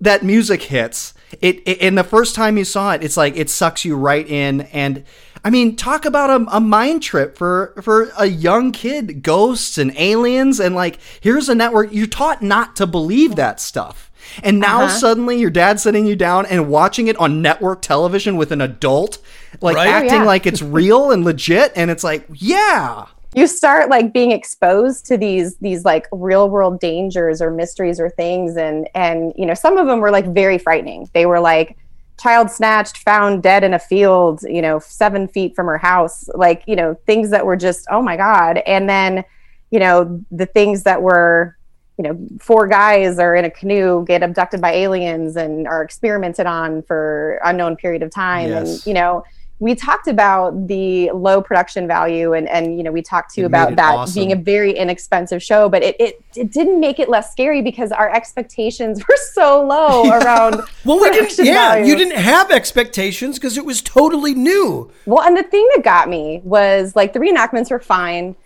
that 0.00 0.22
music 0.22 0.62
hits, 0.62 1.14
it, 1.40 1.62
it 1.66 1.80
and 1.80 1.96
the 1.96 2.04
first 2.04 2.34
time 2.34 2.56
you 2.56 2.64
saw 2.64 2.92
it, 2.92 3.02
it's 3.02 3.16
like 3.16 3.36
it 3.36 3.50
sucks 3.50 3.84
you 3.84 3.96
right 3.96 4.26
in. 4.26 4.62
And 4.62 5.04
I 5.44 5.50
mean, 5.50 5.76
talk 5.76 6.04
about 6.04 6.30
a, 6.30 6.56
a 6.56 6.60
mind 6.60 7.02
trip 7.02 7.36
for 7.36 7.74
for 7.82 8.10
a 8.18 8.26
young 8.26 8.72
kid, 8.72 9.22
ghosts 9.22 9.78
and 9.78 9.92
aliens, 9.98 10.60
and 10.60 10.74
like 10.74 10.98
here's 11.20 11.48
a 11.48 11.54
network 11.54 11.92
you're 11.92 12.06
taught 12.06 12.42
not 12.42 12.76
to 12.76 12.86
believe 12.86 13.36
that 13.36 13.60
stuff. 13.60 14.10
And 14.42 14.58
now 14.58 14.84
Uh-huh. 14.84 14.98
suddenly 14.98 15.38
your 15.38 15.50
dad's 15.50 15.82
sitting 15.82 16.06
you 16.06 16.16
down 16.16 16.46
and 16.46 16.68
watching 16.68 17.08
it 17.08 17.16
on 17.18 17.42
network 17.42 17.82
television 17.82 18.36
with 18.36 18.52
an 18.52 18.60
adult, 18.60 19.18
like 19.60 19.76
Right? 19.76 19.88
Oh, 19.88 19.90
acting 19.90 20.20
yeah. 20.20 20.24
like 20.24 20.46
it's 20.46 20.62
real 20.80 21.10
and 21.10 21.24
legit. 21.24 21.72
And 21.76 21.90
it's 21.90 22.04
like, 22.04 22.26
yeah. 22.34 23.06
you 23.34 23.46
start 23.46 23.90
like 23.90 24.12
being 24.12 24.30
exposed 24.30 25.06
to 25.06 25.16
these 25.16 25.56
these 25.58 25.84
like 25.84 26.06
real 26.12 26.48
world 26.48 26.78
dangers 26.80 27.42
or 27.42 27.50
mysteries 27.50 27.98
or 27.98 28.08
things 28.10 28.56
and 28.56 28.88
and 28.94 29.32
you 29.36 29.44
know 29.44 29.54
some 29.54 29.76
of 29.76 29.86
them 29.88 29.98
were 30.00 30.12
like 30.12 30.26
very 30.32 30.56
frightening 30.58 31.08
they 31.14 31.26
were 31.26 31.40
like 31.40 31.76
child 32.20 32.48
snatched 32.48 32.98
found 32.98 33.42
dead 33.42 33.64
in 33.64 33.74
a 33.74 33.78
field 33.80 34.40
you 34.42 34.62
know 34.62 34.78
seven 34.78 35.26
feet 35.26 35.52
from 35.56 35.66
her 35.66 35.78
house 35.78 36.28
like 36.36 36.62
you 36.68 36.76
know 36.76 36.94
things 37.06 37.30
that 37.30 37.44
were 37.44 37.56
just 37.56 37.84
oh 37.90 38.00
my 38.00 38.16
god 38.16 38.58
and 38.66 38.88
then 38.88 39.24
you 39.72 39.80
know 39.80 40.20
the 40.30 40.46
things 40.46 40.84
that 40.84 41.02
were 41.02 41.56
you 41.98 42.04
know 42.04 42.16
four 42.40 42.68
guys 42.68 43.18
are 43.18 43.34
in 43.34 43.44
a 43.44 43.50
canoe 43.50 44.04
get 44.06 44.22
abducted 44.22 44.60
by 44.60 44.70
aliens 44.70 45.34
and 45.34 45.66
are 45.66 45.82
experimented 45.82 46.46
on 46.46 46.82
for 46.82 47.40
unknown 47.44 47.74
period 47.74 48.00
of 48.04 48.12
time 48.12 48.48
Yes. 48.50 48.68
and 48.68 48.86
you 48.86 48.94
know 48.94 49.24
we 49.64 49.74
talked 49.74 50.08
about 50.08 50.66
the 50.68 51.10
low 51.12 51.40
production 51.40 51.88
value 51.88 52.34
and 52.34 52.46
and 52.50 52.76
you 52.76 52.82
know 52.82 52.92
we 52.92 53.00
talked 53.00 53.34
too 53.34 53.46
about 53.46 53.74
that 53.76 53.94
awesome. 53.94 54.14
being 54.14 54.32
a 54.32 54.36
very 54.36 54.72
inexpensive 54.72 55.42
show 55.42 55.70
but 55.70 55.82
it, 55.82 55.96
it 55.98 56.22
it 56.36 56.52
didn't 56.52 56.78
make 56.80 56.98
it 56.98 57.08
less 57.08 57.32
scary 57.32 57.62
because 57.62 57.90
our 57.90 58.10
expectations 58.14 59.02
were 59.08 59.16
so 59.32 59.64
low 59.66 60.10
around 60.10 60.60
Well, 60.84 61.00
we 61.00 61.08
didn't. 61.10 61.46
Yeah, 61.46 61.76
you 61.76 61.96
didn't 61.96 62.18
have 62.18 62.50
expectations 62.50 63.38
because 63.38 63.56
it 63.56 63.64
was 63.64 63.80
totally 63.80 64.34
new. 64.34 64.90
Well, 65.06 65.22
and 65.22 65.34
the 65.34 65.42
thing 65.42 65.66
that 65.74 65.82
got 65.82 66.10
me 66.10 66.42
was 66.44 66.94
like 66.94 67.14
the 67.14 67.20
reenactments 67.20 67.70
were 67.70 67.80
fine. 67.80 68.36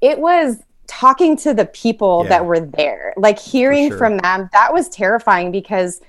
It 0.00 0.18
was 0.18 0.62
talking 0.86 1.36
to 1.38 1.52
the 1.52 1.66
people 1.66 2.22
Yeah. 2.24 2.30
that 2.30 2.46
were 2.46 2.60
there, 2.60 3.12
like 3.18 3.38
hearing 3.38 3.90
sure. 3.90 3.98
from 3.98 4.16
them. 4.18 4.48
That 4.52 4.72
was 4.72 4.88
terrifying 4.88 5.52
because, 5.52 6.00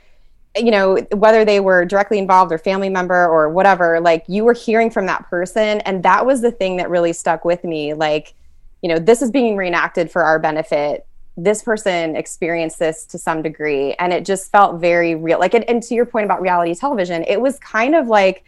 you 0.55 0.71
know, 0.71 0.97
whether 1.13 1.43
they 1.43 1.59
were 1.59 1.83
directly 1.85 2.19
involved 2.19 2.51
or 2.51 2.57
family 2.57 2.89
member 2.89 3.27
or 3.27 3.49
whatever, 3.49 3.99
like 3.99 4.23
you 4.27 4.43
were 4.43 4.53
hearing 4.53 4.89
from 4.91 5.07
that 5.07 5.27
person. 5.29 5.81
And 5.81 6.03
that 6.03 6.25
was 6.25 6.41
the 6.41 6.51
thing 6.51 6.77
that 6.77 6.89
really 6.89 7.13
stuck 7.13 7.43
with 7.43 7.63
me. 7.63 7.93
Like, 7.93 8.33
you 8.81 8.89
know, 8.89 8.99
this 8.99 9.21
is 9.21 9.31
being 9.31 9.55
reenacted 9.55 10.11
for 10.11 10.23
our 10.23 10.37
benefit. 10.37 11.07
This 11.35 11.63
person 11.63 12.15
experienced 12.15 12.77
this 12.77 13.05
to 13.07 13.17
some 13.17 13.41
degree, 13.41 13.93
and 13.95 14.13
it 14.13 14.23
just 14.23 14.51
felt 14.51 14.79
very 14.79 15.15
real. 15.15 15.39
Like, 15.39 15.55
and, 15.55 15.67
and 15.67 15.81
to 15.81 15.95
your 15.95 16.05
point 16.05 16.25
about 16.25 16.41
reality 16.41 16.75
television, 16.75 17.23
it 17.23 17.41
was 17.41 17.57
kind 17.57 17.95
of 17.95 18.05
like 18.07 18.43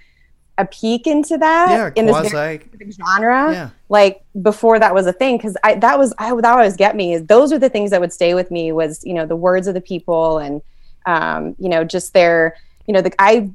a 0.60 0.66
peek 0.66 1.08
into 1.08 1.38
that 1.38 1.72
Yeah, 1.72 1.92
in 1.96 2.06
this 2.06 2.32
very 2.32 2.60
quasi. 2.60 2.70
specific 2.70 2.94
genre. 2.94 3.52
Yeah. 3.52 3.70
Like 3.90 4.24
before 4.42 4.78
that 4.80 4.94
was 4.94 5.08
a 5.08 5.14
thing, 5.14 5.38
because 5.38 5.58
I 5.64 5.76
that 5.76 5.98
was 5.98 6.14
I 6.18 6.34
that 6.36 6.46
always 6.46 6.78
get 6.78 6.96
me 6.96 7.14
is 7.14 7.26
those 7.26 7.52
are 7.52 7.60
the 7.60 7.70
things 7.70 7.90
that 7.92 8.00
would 8.00 8.14
stay 8.14 8.36
with 8.36 8.52
me 8.52 8.72
was 8.72 9.04
you 9.04 9.14
know 9.14 9.26
the 9.26 9.36
words 9.36 9.68
of 9.68 9.74
the 9.74 9.82
people 9.82 10.38
and 10.38 10.62
um, 11.06 11.56
you 11.60 11.70
know 11.70 11.84
just 11.84 12.14
their 12.14 12.56
you 12.88 12.94
know 12.94 13.02
the 13.02 13.52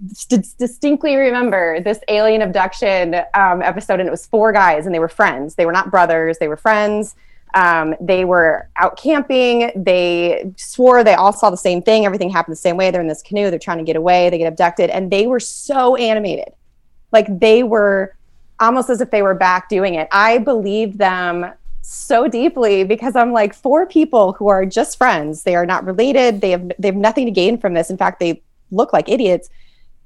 distinctly 0.59 1.17
remember 1.17 1.81
this 1.81 2.01
alien 2.09 2.43
abduction 2.43 3.15
um, 3.35 3.63
episode 3.63 4.01
and 4.01 4.09
it 4.09 4.11
was 4.11 4.27
four 4.27 4.53
guys 4.53 4.87
and 4.87 4.95
they 4.95 4.99
were 4.99 5.09
friends. 5.09 5.55
They 5.55 5.67
were 5.67 5.73
not 5.73 5.91
brothers. 5.91 6.39
They 6.39 6.49
were 6.49 6.57
friends. 6.57 7.15
Um, 7.55 7.95
they 8.01 8.25
were 8.25 8.69
out 8.77 8.97
camping. 8.97 9.71
They 9.77 10.53
swore 10.57 11.05
they 11.05 11.15
all 11.15 11.33
saw 11.33 11.51
the 11.51 11.57
same 11.57 11.83
thing. 11.83 12.07
Everything 12.07 12.31
happened 12.31 12.53
the 12.53 12.61
same 12.61 12.77
way. 12.77 12.91
They're 12.91 13.01
in 13.01 13.09
this 13.09 13.23
canoe. 13.23 13.51
They're 13.51 13.59
trying 13.59 13.79
to 13.79 13.85
get 13.85 13.97
away. 13.97 14.31
They 14.31 14.39
get 14.39 14.49
abducted. 14.49 14.91
And 14.91 15.11
they 15.11 15.27
were 15.27 15.41
so 15.41 15.97
animated. 15.97 16.53
Like 17.13 17.27
they 17.41 17.63
were 17.63 18.15
almost 18.59 18.91
as 18.91 19.01
if 19.01 19.11
they 19.11 19.23
were 19.23 19.35
back 19.35 19.69
doing 19.69 19.95
it. 19.95 20.09
I 20.13 20.39
believed 20.39 20.99
them 20.99 21.53
so 21.83 22.29
deeply 22.29 22.85
because 22.85 23.17
I'm 23.17 23.33
like 23.33 23.55
four 23.55 23.87
people 23.87 24.33
who 24.35 24.49
are 24.49 24.65
just 24.67 24.99
friends. 24.99 25.43
They 25.43 25.55
are 25.57 25.67
not 25.67 25.85
related. 25.85 26.41
They 26.41 26.51
have 26.51 26.71
they 26.79 26.89
have 26.89 26.97
nothing 26.97 27.27
to 27.27 27.33
gain 27.33 27.59
from 27.59 27.75
this. 27.75 27.91
In 27.91 27.97
fact, 27.97 28.21
they 28.21 28.43
look 28.71 28.93
like 28.93 29.09
idiots. 29.09 29.49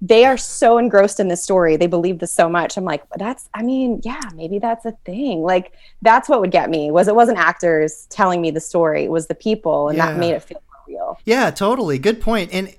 They 0.00 0.24
are 0.26 0.36
so 0.36 0.76
engrossed 0.76 1.18
in 1.18 1.28
this 1.28 1.42
story. 1.42 1.76
They 1.76 1.86
believe 1.86 2.18
this 2.18 2.32
so 2.32 2.48
much. 2.48 2.76
I'm 2.76 2.84
like, 2.84 3.02
that's 3.16 3.48
I 3.54 3.62
mean, 3.62 4.00
yeah, 4.04 4.20
maybe 4.34 4.58
that's 4.58 4.84
a 4.84 4.92
thing. 5.04 5.42
Like 5.42 5.72
that's 6.02 6.28
what 6.28 6.40
would 6.40 6.50
get 6.50 6.68
me 6.70 6.90
was 6.90 7.08
it 7.08 7.14
wasn't 7.14 7.38
actors 7.38 8.06
telling 8.10 8.40
me 8.40 8.50
the 8.50 8.60
story. 8.60 9.04
It 9.04 9.10
was 9.10 9.26
the 9.28 9.34
people 9.34 9.88
and 9.88 9.96
Yeah. 9.96 10.12
that 10.12 10.18
made 10.18 10.32
it 10.32 10.42
feel 10.42 10.62
more 10.68 10.96
real. 10.96 11.18
Yeah, 11.24 11.50
totally. 11.50 11.98
Good 11.98 12.20
point. 12.20 12.50
And 12.52 12.74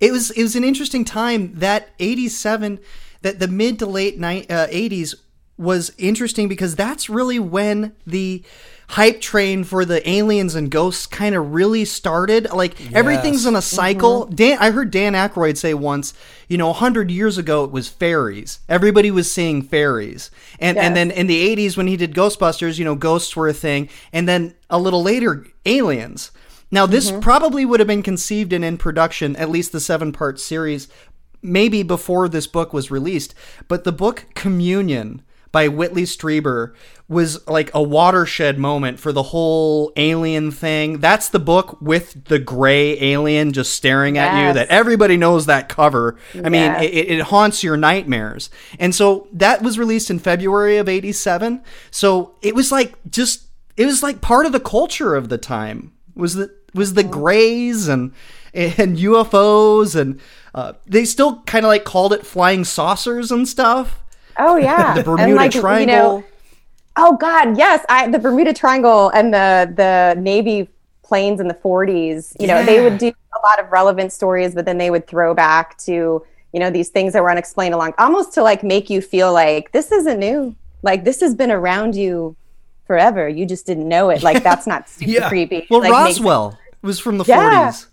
it 0.00 0.12
was 0.12 0.30
it 0.32 0.42
was 0.42 0.54
an 0.56 0.64
interesting 0.64 1.04
time 1.04 1.52
that 1.54 1.88
87 1.98 2.78
that 3.22 3.38
the 3.38 3.48
mid 3.48 3.78
to 3.78 3.86
late 3.86 4.18
ni- 4.20 4.46
uh, 4.48 4.66
80s 4.66 5.14
was 5.58 5.92
interesting 5.96 6.48
because 6.48 6.76
that's 6.76 7.08
really 7.08 7.38
when 7.38 7.94
the 8.06 8.42
hype 8.90 9.20
train 9.20 9.64
for 9.64 9.84
the 9.84 10.08
aliens 10.08 10.54
and 10.54 10.70
ghosts 10.70 11.06
kind 11.06 11.34
of 11.34 11.52
really 11.52 11.84
started. 11.84 12.50
Like 12.52 12.92
everything's 12.94 13.46
in 13.46 13.56
a 13.56 13.62
cycle. 13.62 14.26
Mm-hmm. 14.26 14.34
Dan 14.34 14.58
I 14.60 14.70
heard 14.70 14.90
Dan 14.90 15.14
Aykroyd 15.14 15.56
say 15.56 15.74
once, 15.74 16.14
you 16.48 16.56
know, 16.58 16.68
100 16.68 17.10
years 17.10 17.38
ago 17.38 17.64
it 17.64 17.70
was 17.70 17.88
fairies. 17.88 18.60
Everybody 18.68 19.10
was 19.10 19.30
seeing 19.30 19.62
fairies. 19.62 20.30
And 20.60 20.78
and 20.78 20.94
then 20.94 21.10
in 21.10 21.26
the 21.26 21.56
80s 21.56 21.76
when 21.76 21.86
he 21.86 21.96
did 21.96 22.14
Ghostbusters, 22.14 22.78
you 22.78 22.84
know, 22.84 22.94
ghosts 22.94 23.34
were 23.34 23.48
a 23.48 23.54
thing. 23.54 23.88
And 24.12 24.28
then 24.28 24.54
a 24.70 24.78
little 24.78 25.02
later 25.02 25.46
aliens. 25.64 26.30
Now, 26.70 26.84
this 26.84 27.10
mm-hmm. 27.10 27.20
probably 27.20 27.64
would 27.64 27.80
have 27.80 27.86
been 27.86 28.02
conceived 28.02 28.52
and 28.52 28.64
in 28.64 28.76
production, 28.76 29.36
at 29.36 29.50
least 29.50 29.70
the 29.70 29.80
seven 29.80 30.10
part 30.10 30.40
series, 30.40 30.88
maybe 31.40 31.82
before 31.84 32.28
this 32.28 32.46
book 32.46 32.72
was 32.72 32.90
released. 32.90 33.34
But 33.68 33.84
the 33.84 33.92
book 33.92 34.26
Communion 34.34 35.22
by 35.52 35.68
Whitley 35.68 36.02
Strieber 36.02 36.74
was 37.08 37.46
like 37.46 37.72
a 37.72 37.82
watershed 37.82 38.58
moment 38.58 38.98
for 38.98 39.12
the 39.12 39.22
whole 39.22 39.92
alien 39.96 40.50
thing. 40.50 40.98
That's 40.98 41.28
the 41.28 41.38
book 41.38 41.80
with 41.80 42.24
the 42.24 42.38
gray 42.38 43.00
alien 43.00 43.52
just 43.52 43.74
staring 43.74 44.18
at 44.18 44.48
you 44.48 44.52
that 44.54 44.68
everybody 44.68 45.16
knows 45.16 45.46
that 45.46 45.68
cover. 45.68 46.16
I 46.34 46.48
mean, 46.48 46.72
it, 46.82 47.10
it 47.10 47.20
haunts 47.22 47.62
your 47.62 47.76
nightmares. 47.76 48.50
And 48.80 48.94
so 48.94 49.28
that 49.32 49.62
was 49.62 49.78
released 49.78 50.10
in 50.10 50.18
February 50.18 50.78
of 50.78 50.88
87. 50.88 51.62
So 51.90 52.34
it 52.42 52.54
was 52.54 52.72
like 52.72 52.94
just 53.08 53.46
it 53.76 53.86
was 53.86 54.02
like 54.02 54.20
part 54.20 54.46
of 54.46 54.52
the 54.52 54.60
culture 54.60 55.14
of 55.14 55.28
the 55.28 55.38
time 55.38 55.92
was 56.14 56.34
the 56.34 56.54
was 56.74 56.94
the 56.94 57.04
grays 57.04 57.88
and 57.88 58.12
and 58.52 58.96
UFOs 58.96 59.94
and 59.94 60.20
uh, 60.54 60.72
they 60.86 61.04
still 61.04 61.42
kind 61.42 61.64
of 61.64 61.68
like 61.68 61.84
called 61.84 62.12
it 62.12 62.26
flying 62.26 62.64
saucers 62.64 63.30
and 63.30 63.46
stuff. 63.46 64.02
Oh 64.38 64.56
yeah. 64.56 64.94
The 64.96 65.02
Bermuda 65.02 65.22
and 65.24 65.34
like, 65.36 65.50
Triangle. 65.52 65.80
You 65.80 65.86
know, 65.86 66.24
Oh 66.98 67.16
God, 67.16 67.58
yes. 67.58 67.84
I 67.88 68.08
the 68.08 68.18
Bermuda 68.18 68.52
Triangle 68.54 69.10
and 69.10 69.32
the 69.32 69.70
the 69.74 70.20
Navy 70.20 70.68
planes 71.02 71.40
in 71.40 71.46
the 71.48 71.54
40s. 71.54 72.34
You 72.40 72.46
know, 72.46 72.64
they 72.64 72.80
would 72.80 72.98
do 72.98 73.08
a 73.08 73.40
lot 73.46 73.60
of 73.60 73.70
relevant 73.70 74.12
stories, 74.12 74.54
but 74.54 74.64
then 74.64 74.78
they 74.78 74.90
would 74.90 75.06
throw 75.06 75.34
back 75.34 75.76
to 75.78 76.24
you 76.52 76.60
know 76.60 76.70
these 76.70 76.88
things 76.88 77.12
that 77.12 77.22
were 77.22 77.30
unexplained 77.30 77.74
along, 77.74 77.92
almost 77.98 78.32
to 78.34 78.42
like 78.42 78.62
make 78.64 78.88
you 78.88 79.00
feel 79.02 79.32
like 79.32 79.72
this 79.72 79.92
isn't 79.92 80.18
new. 80.18 80.54
Like 80.82 81.04
this 81.04 81.20
has 81.20 81.34
been 81.34 81.50
around 81.50 81.94
you 81.96 82.34
forever. 82.86 83.28
You 83.28 83.44
just 83.44 83.66
didn't 83.66 83.88
know 83.88 84.08
it. 84.10 84.22
Like 84.22 84.42
that's 84.42 84.66
not 84.66 84.88
super 84.96 85.10
Yeah. 85.10 85.28
creepy. 85.28 85.66
well, 85.68 85.80
like, 85.80 85.90
Roswell 85.92 86.58
was 86.82 86.98
from 86.98 87.18
the 87.18 87.24
Yeah. 87.24 87.68
40s. 87.68 87.86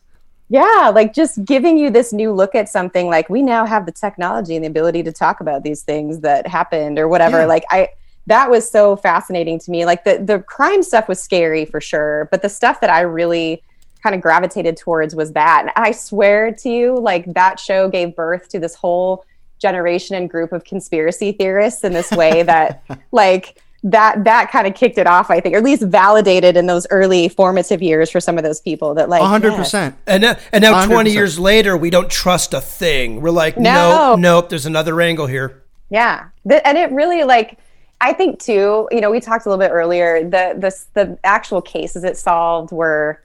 Yeah, 0.49 0.91
like 0.93 1.13
just 1.13 1.43
giving 1.45 1.77
you 1.77 1.89
this 1.89 2.13
new 2.13 2.31
look 2.31 2.55
at 2.55 2.69
something. 2.69 3.07
Like 3.07 3.29
we 3.29 3.41
now 3.41 3.65
have 3.65 3.85
the 3.85 3.91
technology 3.91 4.55
and 4.55 4.63
the 4.63 4.69
ability 4.69 5.03
to 5.03 5.11
talk 5.11 5.39
about 5.39 5.63
these 5.63 5.83
things 5.83 6.19
that 6.19 6.47
happened 6.47 6.99
or 6.99 7.07
whatever. 7.07 7.39
Yeah. 7.39 7.45
Like 7.45 7.63
I, 7.69 7.89
that 8.27 8.49
was 8.49 8.69
so 8.69 8.95
fascinating 8.95 9.59
to 9.59 9.71
me. 9.71 9.85
Like 9.85 10.03
the 10.03 10.19
the 10.19 10.39
crime 10.39 10.83
stuff 10.83 11.07
was 11.07 11.21
scary 11.21 11.65
for 11.65 11.81
sure, 11.81 12.27
but 12.31 12.41
the 12.41 12.49
stuff 12.49 12.81
that 12.81 12.89
I 12.89 13.01
really 13.01 13.63
kind 14.01 14.15
of 14.15 14.21
gravitated 14.21 14.75
towards 14.77 15.15
was 15.15 15.31
that. 15.31 15.61
And 15.61 15.71
I 15.75 15.91
swear 15.91 16.53
to 16.55 16.69
you, 16.69 16.99
like 16.99 17.33
that 17.33 17.59
show 17.59 17.89
gave 17.89 18.15
birth 18.15 18.49
to 18.49 18.59
this 18.59 18.75
whole 18.75 19.25
generation 19.59 20.15
and 20.17 20.29
group 20.29 20.51
of 20.51 20.65
conspiracy 20.65 21.31
theorists 21.31 21.85
in 21.85 21.93
this 21.93 22.11
way 22.11 22.43
that 22.43 22.83
like 23.11 23.62
that 23.85 24.23
that 24.23 24.49
kind 24.49 24.65
of 24.65 24.73
kicked 24.73 24.97
it 24.97 25.05
off 25.07 25.29
i 25.29 25.39
think 25.41 25.53
or 25.53 25.57
at 25.57 25.63
least 25.63 25.83
validated 25.83 26.55
in 26.55 26.65
those 26.67 26.87
early 26.89 27.27
formative 27.27 27.81
years 27.81 28.09
for 28.09 28.19
some 28.21 28.37
of 28.37 28.43
those 28.43 28.61
people 28.61 28.93
that 28.93 29.09
like 29.09 29.21
hundred 29.21 29.49
yes, 29.51 29.57
percent. 29.59 29.95
And 30.07 30.21
now, 30.23 30.37
and 30.53 30.61
now 30.61 30.85
20 30.85 31.09
100%. 31.09 31.13
years 31.13 31.37
later, 31.37 31.75
we 31.75 31.89
don't 31.89 32.09
trust 32.09 32.53
a 32.53 32.61
thing. 32.61 33.21
We're 33.21 33.31
like, 33.31 33.57
No. 33.57 34.11
nope, 34.11 34.19
nope, 34.19 34.49
there's 34.49 34.65
another 34.65 34.99
angle 35.01 35.27
here. 35.27 35.63
Yeah, 35.89 36.29
the, 36.45 36.65
and 36.65 36.77
it 36.77 36.91
really 36.91 37.23
like 37.23 37.59
I 37.99 38.11
think 38.13 38.39
too. 38.39 38.87
You 38.91 38.99
know, 39.01 39.11
we 39.11 39.19
talked 39.19 39.45
a 39.45 39.49
little 39.49 39.63
bit 39.63 39.71
earlier. 39.71 40.23
The 40.23 40.55
the 40.57 40.75
the 40.93 41.17
actual 41.23 41.61
cases 41.61 42.03
it 42.03 42.17
solved 42.17 42.71
were 42.71 43.21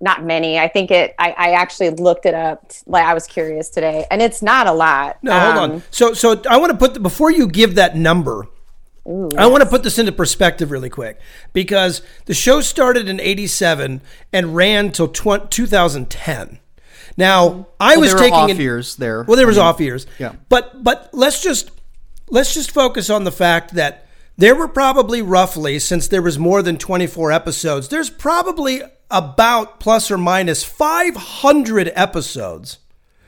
not 0.00 0.24
many. 0.24 0.58
I 0.58 0.68
think 0.68 0.90
it. 0.90 1.14
I, 1.18 1.30
I 1.30 1.50
actually 1.52 1.90
looked 1.90 2.26
it 2.26 2.34
up. 2.34 2.70
Like 2.86 3.04
I 3.04 3.14
was 3.14 3.26
curious 3.26 3.68
today, 3.70 4.04
and 4.10 4.20
it's 4.22 4.42
not 4.42 4.66
a 4.66 4.72
lot. 4.72 5.18
No, 5.22 5.38
hold 5.38 5.56
Um, 5.56 5.70
on. 5.72 5.82
So, 5.90 6.12
so 6.12 6.40
I 6.48 6.56
want 6.58 6.70
to 6.72 6.78
put 6.78 6.94
the, 6.94 7.00
before 7.00 7.30
you 7.32 7.46
give 7.48 7.76
that 7.76 7.96
number. 7.96 8.46
I 9.36 9.46
want 9.46 9.62
to 9.62 9.68
put 9.68 9.82
this 9.82 9.98
into 9.98 10.12
perspective 10.12 10.70
really 10.70 10.90
quick 10.90 11.20
because 11.52 12.02
the 12.24 12.34
show 12.34 12.60
started 12.60 13.08
in 13.08 13.20
'87 13.20 14.00
and 14.32 14.56
ran 14.56 14.90
till 14.92 15.08
tw- 15.08 15.50
2010. 15.50 16.58
Now, 17.16 17.48
mm-hmm. 17.48 17.62
I 17.80 17.92
Well, 17.92 18.00
was 18.00 18.10
there 18.12 18.20
taking 18.20 18.34
off 18.34 18.50
an- 18.50 18.56
years 18.56 18.96
there. 18.96 19.22
Well, 19.22 19.36
there 19.36 19.46
was 19.46 19.56
mm-hmm. 19.56 19.66
off 19.66 19.80
years. 19.80 20.06
Yeah. 20.18 20.32
But 20.48 20.82
but 20.82 21.10
let's 21.12 21.42
just 21.42 21.70
let's 22.30 22.52
just 22.54 22.70
focus 22.70 23.08
on 23.10 23.24
the 23.24 23.32
fact 23.32 23.74
that 23.74 24.06
there 24.36 24.54
were 24.54 24.68
probably 24.68 25.22
roughly 25.22 25.78
since 25.78 26.08
there 26.08 26.22
was 26.22 26.38
more 26.38 26.62
than 26.62 26.76
24 26.76 27.32
episodes, 27.32 27.88
there's 27.88 28.10
probably 28.10 28.82
about 29.10 29.80
plus 29.80 30.10
or 30.10 30.18
minus 30.18 30.62
500 30.62 31.90
episodes. 31.94 32.78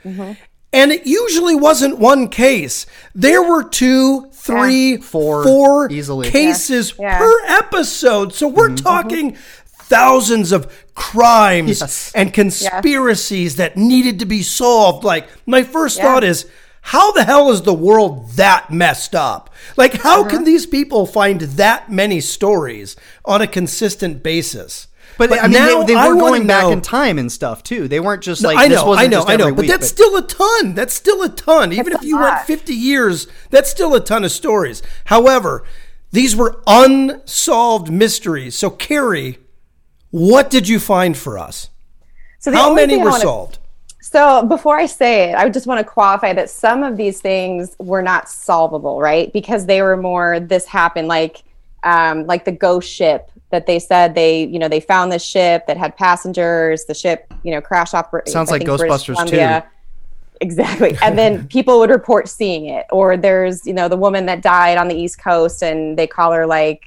Mm-hmm. 0.04 0.32
And 0.70 0.92
it 0.92 1.06
usually 1.06 1.54
wasn't 1.54 1.98
one 1.98 2.28
case. 2.28 2.84
There 3.14 3.42
were 3.42 3.64
two, 3.64 4.30
three, 4.56 4.96
Four, 4.96 5.44
four 5.44 5.90
easily. 5.92 6.30
cases 6.30 6.92
Yeah. 6.98 7.18
per 7.18 7.34
episode. 7.46 8.34
So 8.34 8.48
we're 8.48 8.74
talking 8.76 9.36
thousands 9.84 10.52
of 10.52 10.66
crimes 10.94 11.80
Yes. 11.80 12.12
and 12.14 12.32
conspiracies 12.34 13.56
that 13.56 13.76
needed 13.76 14.18
to 14.18 14.26
be 14.26 14.42
solved. 14.42 15.04
Like, 15.04 15.28
my 15.46 15.62
first 15.62 16.00
thought 16.00 16.24
is, 16.24 16.44
how 16.82 17.12
the 17.12 17.24
hell 17.24 17.50
is 17.50 17.62
the 17.62 17.72
world 17.74 18.32
that 18.36 18.70
messed 18.70 19.14
up? 19.14 19.50
Like, 19.76 19.94
how 20.02 20.20
Uh-huh. 20.20 20.30
can 20.30 20.44
these 20.44 20.66
people 20.66 21.06
find 21.06 21.40
that 21.40 21.90
many 21.90 22.20
stories 22.20 22.96
on 23.24 23.40
a 23.40 23.46
consistent 23.46 24.22
basis? 24.22 24.87
But, 25.18 25.32
I 25.32 25.42
mean, 25.42 25.52
now 25.52 25.82
they, 25.82 25.94
they 25.94 25.94
were 25.94 26.14
wanna 26.16 26.20
going 26.20 26.46
back 26.46 26.62
know- 26.62 26.72
in 26.72 26.80
time 26.80 27.18
and 27.18 27.30
stuff 27.30 27.62
too. 27.62 27.88
They 27.88 28.00
weren't 28.00 28.22
just 28.22 28.42
like 28.42 28.56
I 28.56 28.68
this 28.68 28.78
know, 28.78 28.86
wasn't 28.86 29.04
I 29.06 29.08
know, 29.10 29.16
just 29.18 29.28
I 29.28 29.36
know, 29.36 29.44
every 29.46 29.54
but 29.54 29.60
week, 29.62 29.70
that's 29.70 29.88
still 29.88 30.16
a 30.16 30.22
ton. 30.26 30.74
That's 30.74 30.94
still 30.94 31.22
a 31.22 31.28
ton. 31.28 31.72
Even 31.72 31.88
It's 31.88 31.96
if 31.96 32.02
a 32.02 32.06
you 32.06 32.18
went 32.18 32.40
50 32.46 32.72
years, 32.72 33.26
that's 33.50 33.68
still 33.68 33.94
a 33.94 34.00
ton 34.00 34.24
of 34.24 34.30
stories. 34.30 34.80
However, 35.06 35.64
these 36.12 36.34
were 36.36 36.62
unsolved 36.66 37.90
mysteries. 37.92 38.54
So, 38.56 38.70
Carrie, 38.70 39.38
what 40.10 40.50
did 40.50 40.68
you 40.68 40.78
find 40.78 41.16
for 41.16 41.38
us? 41.38 41.70
So 42.38 42.52
How 42.52 42.72
many 42.72 42.96
were 42.96 43.10
wanna- 43.10 43.20
solved? 43.20 43.58
So 44.00 44.42
before 44.46 44.78
I 44.78 44.86
say 44.86 45.30
it, 45.30 45.34
I 45.34 45.48
just 45.50 45.66
want 45.66 45.80
to 45.80 45.84
qualify 45.84 46.32
that 46.32 46.48
some 46.48 46.82
of 46.82 46.96
these 46.96 47.20
things 47.20 47.76
were 47.78 48.00
not 48.00 48.26
solvable, 48.30 49.00
right? 49.00 49.30
Because 49.34 49.66
they 49.66 49.82
were 49.82 49.98
more 49.98 50.40
this 50.40 50.64
happened, 50.64 51.08
like 51.08 51.42
um, 51.82 52.26
like 52.26 52.44
the 52.44 52.52
ghost 52.52 52.90
ship 52.90 53.30
that 53.50 53.66
they 53.66 53.78
said 53.78 54.14
they, 54.14 54.44
you 54.44 54.58
know, 54.58 54.68
they 54.68 54.80
found 54.80 55.10
this 55.10 55.24
ship 55.24 55.66
that 55.66 55.76
had 55.76 55.96
passengers. 55.96 56.84
The 56.84 56.94
ship, 56.94 57.32
you 57.42 57.50
know, 57.50 57.60
crash 57.60 57.94
off. 57.94 58.10
Sounds 58.26 58.50
I 58.50 58.56
like 58.56 58.62
Ghostbusters 58.62 59.14
Columbia. 59.14 59.68
Exactly. 60.40 60.96
And 61.02 61.18
then 61.18 61.48
people 61.48 61.78
would 61.80 61.90
report 61.90 62.28
seeing 62.28 62.66
it. 62.66 62.86
Or 62.90 63.16
there's, 63.16 63.66
you 63.66 63.72
know, 63.72 63.88
the 63.88 63.96
woman 63.96 64.26
that 64.26 64.42
died 64.42 64.78
on 64.78 64.88
the 64.88 64.94
East 64.94 65.18
Coast 65.20 65.62
and 65.62 65.98
they 65.98 66.06
call 66.06 66.32
her 66.32 66.46
like 66.46 66.82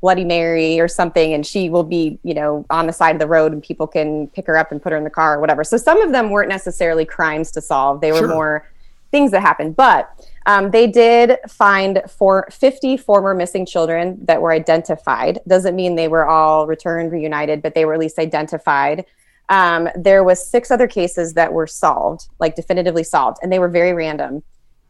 Bloody 0.00 0.24
Mary 0.24 0.80
or 0.80 0.88
something, 0.88 1.34
and 1.34 1.46
she 1.46 1.68
will 1.68 1.84
be, 1.84 2.18
you 2.22 2.32
know, 2.32 2.64
on 2.70 2.86
the 2.86 2.92
side 2.92 3.14
of 3.14 3.20
the 3.20 3.26
road 3.26 3.52
and 3.52 3.62
people 3.62 3.86
can 3.86 4.28
pick 4.28 4.46
her 4.46 4.56
up 4.56 4.72
and 4.72 4.82
put 4.82 4.92
her 4.92 4.98
in 4.98 5.04
the 5.04 5.10
car 5.10 5.36
or 5.36 5.40
whatever. 5.40 5.62
So 5.62 5.76
some 5.76 6.00
of 6.00 6.12
them 6.12 6.30
weren't 6.30 6.48
necessarily 6.48 7.04
crimes 7.04 7.50
to 7.52 7.60
solve, 7.60 8.00
they 8.00 8.12
were 8.12 8.18
Sure. 8.18 8.28
more 8.28 8.70
things 9.10 9.30
that 9.32 9.42
happened. 9.42 9.76
But 9.76 10.08
um, 10.46 10.70
they 10.70 10.86
did 10.86 11.38
find 11.48 12.02
for 12.08 12.48
50 12.50 12.96
former 12.96 13.34
missing 13.34 13.66
children 13.66 14.18
that 14.24 14.40
were 14.40 14.52
identified. 14.52 15.38
Doesn't 15.46 15.76
mean 15.76 15.94
they 15.94 16.08
were 16.08 16.26
all 16.26 16.66
returned, 16.66 17.12
reunited, 17.12 17.62
but 17.62 17.74
they 17.74 17.84
were 17.84 17.94
at 17.94 18.00
least 18.00 18.18
identified. 18.18 19.04
Um, 19.48 19.88
there 19.96 20.24
was 20.24 20.48
six 20.48 20.70
other 20.70 20.86
cases 20.86 21.34
that 21.34 21.52
were 21.52 21.66
solved, 21.66 22.28
like 22.38 22.54
definitively 22.54 23.04
solved, 23.04 23.38
and 23.42 23.52
they 23.52 23.58
were 23.58 23.68
very 23.68 23.92
random. 23.92 24.42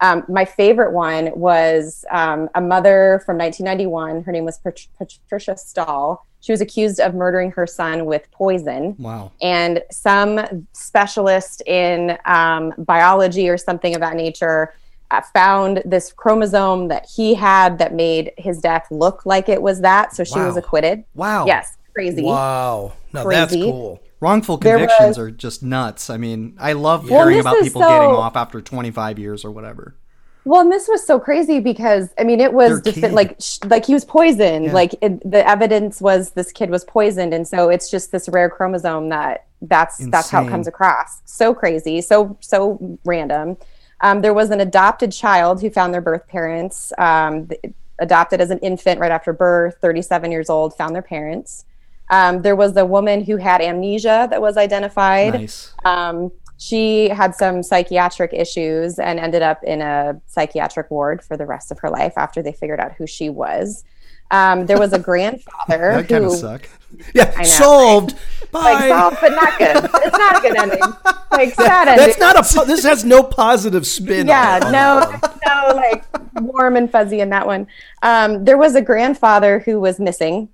Um, 0.02 0.25
my 0.28 0.45
favorite 0.45 0.92
one 0.92 1.30
was 1.35 2.04
um, 2.11 2.49
a 2.54 2.61
mother 2.61 3.23
from 3.26 3.37
1991. 3.37 4.23
Her 4.23 4.33
name 4.33 4.45
was 4.45 4.59
Pat- 4.59 4.87
Patricia 4.97 5.57
Stahl. 5.57 6.26
She 6.40 6.52
was 6.52 6.62
accused 6.62 7.00
of 7.00 7.14
murdering 7.14 7.50
her 7.52 7.66
son 7.66 8.07
with 8.07 8.30
poison. 8.30 8.97
Wow. 8.99 9.30
And 9.42 9.83
some 9.90 10.66
specialist 10.73 11.62
in 11.66 12.16
um, 12.25 12.73
biology 12.78 13.50
or 13.50 13.59
something 13.59 13.95
of 13.95 14.00
that 14.00 14.16
nature 14.16 14.73
found 15.33 15.83
this 15.85 16.12
chromosome 16.12 16.88
that 16.88 17.07
he 17.14 17.35
had 17.35 17.79
that 17.79 17.95
made 17.95 18.33
his 18.38 18.61
death 18.61 18.87
look 18.90 19.26
like 19.26 19.49
it 19.49 19.61
was 19.61 19.81
that. 19.81 20.14
So 20.14 20.25
she 20.25 20.38
was 20.38 20.57
acquitted. 20.57 21.05
Wow. 21.14 21.47
Yes, 21.47 21.76
crazy. 21.95 22.23
Wow. 22.23 22.93
Now 23.13 23.28
that's 23.28 23.52
cool. 23.54 24.00
Wrongful 24.21 24.58
convictions 24.58 25.08
was- 25.08 25.19
are 25.19 25.30
just 25.30 25.63
nuts. 25.63 26.11
I 26.11 26.17
mean, 26.17 26.54
I 26.61 26.75
love 26.75 27.08
hearing 27.08 27.41
about 27.41 27.63
people 27.63 27.80
getting 27.80 28.11
off 28.11 28.37
after 28.37 28.61
25 28.61 29.19
years 29.19 29.45
or 29.45 29.50
whatever. 29.50 29.97
Well, 30.45 30.63
and 30.63 30.73
this 30.73 30.89
was 30.89 31.06
so 31.06 31.19
crazy 31.21 31.61
because 31.61 32.08
I 32.19 32.25
mean, 32.25 32.41
it 32.41 32.52
was 32.52 32.80
defi- 32.80 33.08
like 33.08 33.37
sh- 33.41 33.58
like 33.67 33.85
he 33.85 33.93
was 33.93 34.04
poisoned. 34.06 34.67
Yeah. 34.67 34.73
Like 34.73 34.95
it, 35.02 35.28
the 35.30 35.47
evidence 35.47 36.00
was 36.00 36.30
this 36.30 36.50
kid 36.50 36.71
was 36.71 36.82
poisoned, 36.85 37.35
and 37.35 37.47
so 37.47 37.69
it's 37.69 37.91
just 37.91 38.11
this 38.11 38.26
rare 38.28 38.49
chromosome 38.49 39.11
that 39.11 39.45
that's 39.63 39.99
that's 40.11 40.30
how 40.30 40.43
it 40.45 40.49
comes 40.49 40.67
across. 40.67 41.21
So 41.26 41.52
crazy, 41.52 42.00
so 42.00 42.39
so 42.41 42.99
random. 43.04 43.58
Um, 44.02 44.23
there 44.23 44.34
was 44.34 44.50
an 44.50 44.60
adopted 44.60 45.13
child 45.13 45.60
who 45.60 45.71
found 45.71 45.93
their 45.93 46.00
birth 46.00 46.26
parents. 46.26 46.93
Um, 46.99 47.49
adopted 48.00 48.41
as 48.41 48.50
an 48.50 48.58
infant 48.58 48.99
right 48.99 49.13
after 49.13 49.32
birth, 49.32 49.76
37 49.80 50.32
years 50.32 50.50
old, 50.50 50.75
found 50.76 50.95
their 50.95 51.02
parents. 51.02 51.65
Um, 52.08 52.43
there 52.43 52.56
was 52.56 52.76
a 52.76 52.84
woman 52.84 53.23
who 53.23 53.36
had 53.36 53.60
amnesia 53.60 54.26
that 54.30 54.41
was 54.41 54.56
identified. 54.56 55.34
Nice. 55.34 55.73
Um, 55.84 56.32
she 56.58 57.08
had 57.08 57.34
some 57.34 57.63
psychiatric 57.63 58.32
issues 58.34 58.99
and 58.99 59.21
ended 59.21 59.43
up 59.43 59.63
in 59.63 59.80
a 59.80 60.21
psychiatric 60.26 60.91
ward 60.91 61.23
for 61.23 61.36
the 61.36 61.47
rest 61.47 61.71
of 61.71 61.78
her 61.78 61.89
life 61.89 62.15
after 62.17 62.43
they 62.43 62.52
figured 62.52 62.80
out 62.80 62.93
who 62.93 63.06
she 63.06 63.30
was. 63.30 63.84
Um, 64.30 64.66
there 64.66 64.78
was 64.78 64.93
a 64.93 64.99
grandfather 64.99 65.93
That 65.95 66.08
kind 66.08 66.25
who 66.25 66.32
of 66.32 66.38
suck. 66.38 66.69
Yeah, 67.14 67.43
solved. 67.43 68.14
like 68.52 68.88
solved, 68.88 69.19
but 69.21 69.30
not 69.30 69.58
good. 69.58 69.76
It's 69.76 70.19
not 70.19 70.38
a 70.38 70.40
good 70.40 70.56
ending. 70.56 70.80
Like 71.30 71.54
sad 71.54 71.88
ending. 71.88 72.06
That's 72.06 72.19
not 72.19 72.36
a. 72.36 72.66
This 72.66 72.84
has 72.84 73.04
no 73.04 73.23
positive 73.23 73.86
spin. 73.86 74.26
yeah, 74.26 74.58
no, 74.71 75.19
no, 75.47 75.75
like 75.75 76.04
warm 76.40 76.76
and 76.76 76.90
fuzzy 76.90 77.21
in 77.21 77.30
that 77.30 77.47
one. 77.47 77.66
Um, 78.02 78.45
there 78.45 78.58
was 78.58 78.75
a 78.75 78.82
grandfather 78.82 79.60
who 79.60 79.80
was 79.80 79.99
missing, 79.99 80.49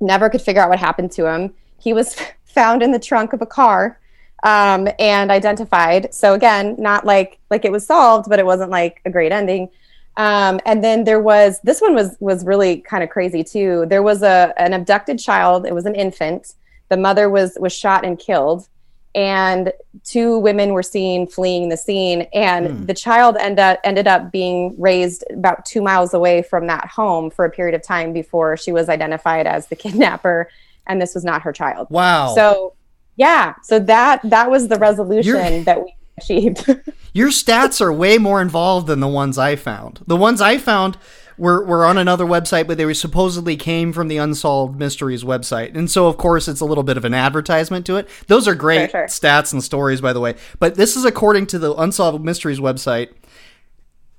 never 0.00 0.28
could 0.28 0.42
figure 0.42 0.62
out 0.62 0.68
what 0.68 0.78
happened 0.78 1.12
to 1.12 1.26
him. 1.26 1.54
He 1.78 1.92
was 1.92 2.14
found 2.44 2.82
in 2.82 2.92
the 2.92 2.98
trunk 2.98 3.32
of 3.32 3.40
a 3.40 3.46
car 3.46 3.98
um, 4.42 4.88
and 4.98 5.30
identified. 5.30 6.12
So 6.12 6.34
again, 6.34 6.76
not 6.78 7.04
like 7.06 7.38
like 7.50 7.64
it 7.64 7.72
was 7.72 7.86
solved, 7.86 8.28
but 8.28 8.38
it 8.38 8.46
wasn't 8.46 8.70
like 8.70 9.00
a 9.04 9.10
great 9.10 9.32
ending. 9.32 9.68
Um, 10.16 10.60
and 10.66 10.84
then 10.84 11.04
there 11.04 11.20
was 11.20 11.60
this 11.62 11.80
one 11.80 11.94
was 11.94 12.16
was 12.20 12.44
really 12.44 12.78
kind 12.78 13.02
of 13.02 13.10
crazy 13.10 13.42
too. 13.42 13.86
There 13.88 14.02
was 14.02 14.22
a 14.22 14.52
an 14.56 14.72
abducted 14.74 15.18
child. 15.18 15.66
It 15.66 15.74
was 15.74 15.86
an 15.86 15.94
infant. 15.94 16.54
The 16.88 16.96
mother 16.96 17.30
was 17.30 17.56
was 17.58 17.72
shot 17.72 18.04
and 18.04 18.18
killed, 18.18 18.68
and 19.14 19.72
two 20.04 20.38
women 20.38 20.74
were 20.74 20.82
seen 20.82 21.26
fleeing 21.26 21.70
the 21.70 21.76
scene. 21.76 22.22
And 22.34 22.86
the 22.86 22.92
child 22.94 23.36
ended 23.38 23.60
up, 23.60 23.80
ended 23.84 24.06
up 24.06 24.30
being 24.30 24.74
raised 24.78 25.24
about 25.30 25.64
two 25.64 25.80
miles 25.80 26.12
away 26.12 26.42
from 26.42 26.66
that 26.66 26.88
home 26.88 27.30
for 27.30 27.44
a 27.46 27.50
period 27.50 27.74
of 27.74 27.82
time 27.82 28.12
before 28.12 28.56
she 28.58 28.72
was 28.72 28.90
identified 28.90 29.46
as 29.46 29.68
the 29.68 29.76
kidnapper, 29.76 30.50
and 30.86 31.00
this 31.00 31.14
was 31.14 31.24
not 31.24 31.40
her 31.42 31.52
child. 31.52 31.86
Wow. 31.90 32.34
So 32.34 32.74
yeah, 33.16 33.54
so 33.62 33.78
that 33.78 34.20
that 34.24 34.50
was 34.50 34.68
the 34.68 34.78
resolution 34.78 35.34
You're- 35.34 35.62
that 35.62 35.82
we 35.82 35.94
achieved. 36.18 36.66
Your 37.12 37.28
stats 37.28 37.80
are 37.80 37.92
way 37.92 38.18
more 38.18 38.40
involved 38.40 38.86
than 38.86 39.00
the 39.00 39.08
ones 39.08 39.38
I 39.38 39.56
found. 39.56 40.00
The 40.06 40.16
ones 40.16 40.40
I 40.40 40.58
found 40.58 40.96
were, 41.38 41.64
were 41.64 41.84
on 41.84 41.98
another 41.98 42.24
website, 42.24 42.66
but 42.66 42.78
they 42.78 42.84
were 42.84 42.94
supposedly 42.94 43.56
came 43.56 43.92
from 43.92 44.08
the 44.08 44.16
Unsolved 44.18 44.78
Mysteries 44.78 45.24
website. 45.24 45.74
And 45.76 45.90
so, 45.90 46.06
of 46.06 46.16
course, 46.16 46.48
it's 46.48 46.60
a 46.60 46.64
little 46.64 46.84
bit 46.84 46.96
of 46.96 47.04
an 47.04 47.14
advertisement 47.14 47.84
to 47.86 47.96
it. 47.96 48.08
Those 48.28 48.46
are 48.48 48.54
great 48.54 48.90
Sure, 48.90 49.08
sure. 49.08 49.08
stats 49.08 49.52
and 49.52 49.62
stories, 49.62 50.00
by 50.00 50.12
the 50.12 50.20
way. 50.20 50.36
But 50.58 50.76
this 50.76 50.96
is 50.96 51.04
according 51.04 51.46
to 51.48 51.58
the 51.58 51.74
Unsolved 51.74 52.24
Mysteries 52.24 52.60
website. 52.60 53.10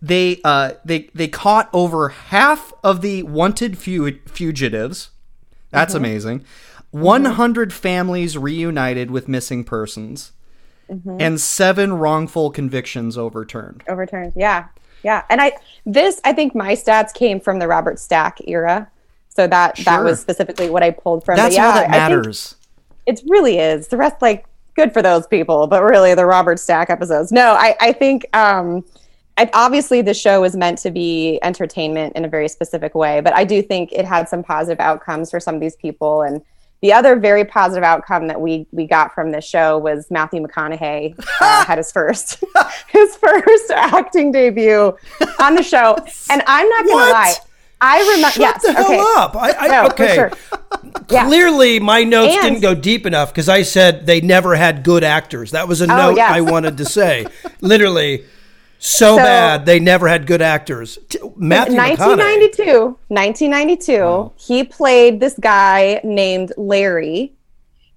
They 0.02 0.42
uh, 0.44 0.74
they 0.84 1.10
they 1.16 1.30
caught 1.30 1.70
over 1.72 2.10
half 2.10 2.74
of 2.84 3.00
the 3.00 3.24
wanted 3.24 3.78
fu- 3.78 4.20
fugitives. 4.26 5.12
That's 5.70 5.94
amazing. 5.94 6.44
100 6.92 7.72
families 7.74 8.38
reunited 8.38 9.10
with 9.10 9.30
missing 9.30 9.64
persons. 9.64 10.33
And 10.90 11.40
seven 11.42 11.94
wrongful 11.94 12.52
convictions 12.52 13.18
overturned. 13.18 13.84
overturned. 13.88 14.34
Yeah, 14.36 14.68
yeah. 15.04 15.24
And 15.30 15.42
I 15.42 15.54
this 15.86 16.22
I 16.24 16.34
think 16.34 16.54
my 16.54 16.74
stats 16.74 17.14
came 17.14 17.40
from 17.40 17.60
the 17.60 17.68
Robert 17.68 18.00
Stack 18.00 18.40
era, 18.48 18.90
so 19.30 19.48
that 19.48 19.78
that 19.86 20.04
was 20.04 20.20
specifically 20.20 20.70
what 20.70 20.84
I 20.84 20.92
pulled 20.92 21.26
from. 21.26 21.38
That's 21.38 21.56
but 21.56 21.62
yeah, 21.62 21.68
all 21.68 21.74
that 21.74 21.90
matters. 21.90 22.56
it 23.06 23.22
really 23.28 23.58
is. 23.58 23.88
The 23.88 23.98
rest, 23.98 24.22
like, 24.22 24.46
good 24.76 24.94
for 24.94 25.02
those 25.02 25.26
people, 25.28 25.68
but 25.68 25.84
really 25.84 26.14
the 26.14 26.26
Robert 26.26 26.60
Stack 26.60 26.90
episodes. 26.90 27.32
No, 27.32 27.54
I 27.54 27.76
I 27.80 27.92
think 27.94 28.26
um. 28.36 28.84
I, 29.36 29.50
obviously, 29.56 30.04
the 30.04 30.14
show 30.14 30.42
was 30.42 30.56
meant 30.56 30.78
to 30.84 30.92
be 30.92 31.40
entertainment 31.42 32.16
in 32.16 32.24
a 32.24 32.28
very 32.28 32.48
specific 32.48 32.94
way, 32.94 33.20
but 33.20 33.34
I 33.34 33.46
do 33.46 33.64
think 33.64 33.92
it 33.92 34.06
had 34.06 34.30
some 34.30 34.44
positive 34.44 34.80
outcomes 34.80 35.32
for 35.32 35.40
some 35.40 35.56
of 35.56 35.62
these 35.62 35.76
people. 35.76 36.22
And 36.22 36.40
the 36.84 36.92
other 36.94 37.16
very 37.16 37.46
positive 37.46 37.84
outcome 37.84 38.28
that 38.28 38.40
we 38.40 38.68
we 38.72 38.86
got 38.86 39.16
from 39.16 39.32
this 39.32 39.46
show 39.46 39.78
was 39.80 40.12
Matthew 40.12 40.46
McConaughey 40.46 41.16
uh, 41.42 41.66
had 41.66 41.78
his 41.80 41.92
first 41.92 42.44
his 42.90 43.16
first 43.16 43.72
acting 43.72 44.32
debut 44.34 44.96
on 45.40 45.56
the 45.56 45.64
show, 45.64 45.96
and 46.30 46.44
I'm 46.46 46.70
not 46.70 46.84
gonna 46.86 46.96
What? 46.96 47.12
lie. 47.12 47.34
I 47.86 48.00
remember. 48.16 48.30
Shut 48.32 48.38
Yes. 48.40 48.62
the 48.64 48.72
hell 48.74 48.86
okay. 48.86 49.00
up. 49.18 49.36
I, 49.36 49.52
I, 49.60 49.68
No, 49.68 49.86
okay. 49.88 50.16
sure. 50.16 50.32
Yeah. 51.10 51.26
Clearly, 51.26 51.80
my 51.80 52.04
notes 52.06 52.34
And- 52.34 52.42
didn't 52.44 52.62
go 52.62 52.74
deep 52.76 53.06
enough 53.06 53.30
because 53.34 53.50
I 53.50 53.64
said 53.64 54.06
they 54.06 54.22
never 54.22 54.56
had 54.56 54.84
good 54.84 55.04
actors. 55.04 55.52
That 55.52 55.68
was 55.68 55.82
a 55.82 55.88
note 55.88 56.12
Oh, 56.14 56.16
yes. 56.16 56.32
I 56.32 56.40
wanted 56.42 56.78
to 56.78 56.86
say. 56.86 57.28
Literally, 57.60 58.24
so, 58.86 59.16
So- 59.16 59.24
bad 59.24 59.66
they 59.66 59.80
never 59.80 60.10
had 60.10 60.28
good 60.28 60.42
actors. 60.42 61.00
Matthew 61.38 61.78
McConaughey. 61.78 62.18
1992, 62.18 62.98
1992, 63.08 64.32
he 64.36 64.64
played 64.66 65.22
this 65.22 65.36
guy 65.40 66.02
named 66.04 66.52
Larry, 66.58 67.34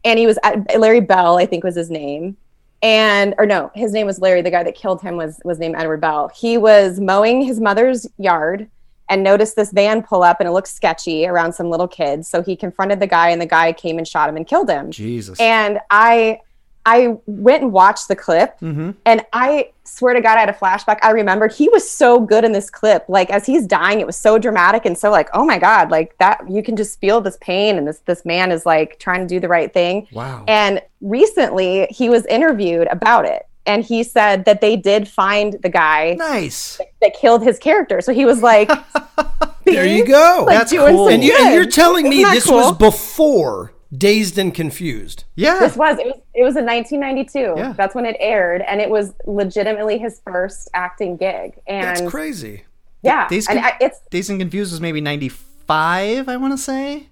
and 0.04 0.16
he 0.16 0.26
was 0.28 0.38
at, 0.44 0.78
Larry 0.78 1.00
Bell, 1.00 1.38
I 1.38 1.46
think 1.46 1.64
was 1.64 1.74
his 1.74 1.90
name, 1.90 2.36
and 2.82 3.34
or 3.36 3.46
no, 3.46 3.72
his 3.74 3.92
name 3.92 4.06
was 4.06 4.20
Larry. 4.20 4.42
The 4.42 4.50
guy 4.50 4.62
that 4.62 4.76
killed 4.76 5.00
him 5.02 5.16
was 5.16 5.40
was 5.44 5.58
named 5.58 5.74
Edward 5.76 6.00
Bell. 6.00 6.30
He 6.36 6.56
was 6.56 7.00
mowing 7.00 7.42
his 7.42 7.58
mother's 7.58 8.06
yard 8.16 8.68
and 9.08 9.22
noticed 9.24 9.56
this 9.56 9.72
van 9.72 10.02
pull 10.02 10.22
up, 10.22 10.38
and 10.38 10.48
it 10.48 10.52
looked 10.52 10.68
sketchy 10.68 11.26
around 11.26 11.52
some 11.52 11.68
little 11.68 11.88
kids. 11.88 12.28
So 12.28 12.42
he 12.42 12.54
confronted 12.54 13.00
the 13.00 13.06
guy, 13.08 13.30
and 13.30 13.40
the 13.40 13.46
guy 13.46 13.72
came 13.72 13.98
and 13.98 14.06
shot 14.06 14.28
him 14.28 14.36
and 14.36 14.46
killed 14.46 14.70
him. 14.70 14.92
Jesus. 14.92 15.40
And 15.40 15.80
I 15.90 16.40
I 16.86 17.18
went 17.26 17.64
and 17.64 17.72
watched 17.72 18.06
the 18.06 18.14
clip 18.14 18.60
mm-hmm. 18.60 18.92
and 19.04 19.26
I 19.32 19.72
swear 19.82 20.14
to 20.14 20.20
God 20.20 20.36
I 20.36 20.40
had 20.40 20.48
a 20.48 20.52
flashback. 20.52 20.98
I 21.02 21.10
remembered 21.10 21.52
he 21.52 21.68
was 21.68 21.88
so 21.88 22.20
good 22.20 22.44
in 22.44 22.52
this 22.52 22.70
clip. 22.70 23.04
Like 23.08 23.28
as 23.28 23.44
he's 23.44 23.66
dying, 23.66 23.98
it 23.98 24.06
was 24.06 24.16
so 24.16 24.38
dramatic 24.38 24.86
and 24.86 24.96
so 24.96 25.10
like, 25.10 25.28
oh 25.34 25.44
my 25.44 25.58
God, 25.58 25.90
like 25.90 26.16
that 26.18 26.48
you 26.48 26.62
can 26.62 26.76
just 26.76 27.00
feel 27.00 27.20
this 27.20 27.36
pain 27.40 27.76
and 27.76 27.88
this 27.88 27.98
this 28.06 28.24
man 28.24 28.52
is 28.52 28.64
like 28.64 29.00
trying 29.00 29.20
to 29.20 29.26
do 29.26 29.40
the 29.40 29.48
right 29.48 29.74
thing. 29.74 30.06
Wow. 30.12 30.44
And 30.46 30.80
recently 31.00 31.88
he 31.90 32.08
was 32.08 32.24
interviewed 32.26 32.86
about 32.86 33.24
it. 33.24 33.46
And 33.66 33.84
he 33.84 34.04
said 34.04 34.44
that 34.44 34.60
they 34.60 34.76
did 34.76 35.08
find 35.08 35.54
the 35.60 35.68
guy 35.68 36.14
nice. 36.14 36.80
that 37.02 37.14
killed 37.20 37.42
his 37.42 37.58
character. 37.58 38.00
So 38.00 38.14
he 38.14 38.24
was 38.24 38.42
like, 38.42 38.70
There 39.64 39.84
you 39.84 40.06
go. 40.06 40.44
like, 40.46 40.56
That's 40.56 40.72
cool. 40.72 41.08
and, 41.08 41.24
you, 41.24 41.36
and 41.36 41.52
you're 41.52 41.66
telling 41.66 42.08
me 42.08 42.18
Isn't 42.18 42.28
that 42.28 42.34
this 42.34 42.46
cool? 42.46 42.58
was 42.58 42.78
before 42.78 43.72
Dazed 43.96 44.36
and 44.38 44.52
Confused. 44.54 45.24
Yeah. 45.36 45.58
This 45.60 45.76
was 45.76 45.98
it 45.98 46.06
was 46.06 46.16
it 46.34 46.42
was 46.42 46.56
in 46.56 46.66
1992. 46.66 47.54
Yeah. 47.56 47.72
That's 47.76 47.94
when 47.94 48.04
it 48.04 48.16
aired, 48.18 48.62
and 48.62 48.80
it 48.80 48.90
was 48.90 49.12
legitimately 49.26 49.98
his 49.98 50.20
first 50.24 50.68
acting 50.74 51.16
gig. 51.16 51.54
That's 51.68 52.00
And 52.00 52.10
crazy. 52.10 52.64
yeah, 53.02 53.28
These 53.28 53.48
and 53.48 53.60
con- 53.60 53.72
I, 53.80 53.84
it's 53.84 54.00
Dazed 54.10 54.30
and 54.30 54.40
Confused 54.40 54.72
was 54.72 54.80
maybe 54.80 55.00
95, 55.00 56.28
I 56.28 56.36
want 56.36 56.52
to 56.52 56.58
say. 56.58 57.06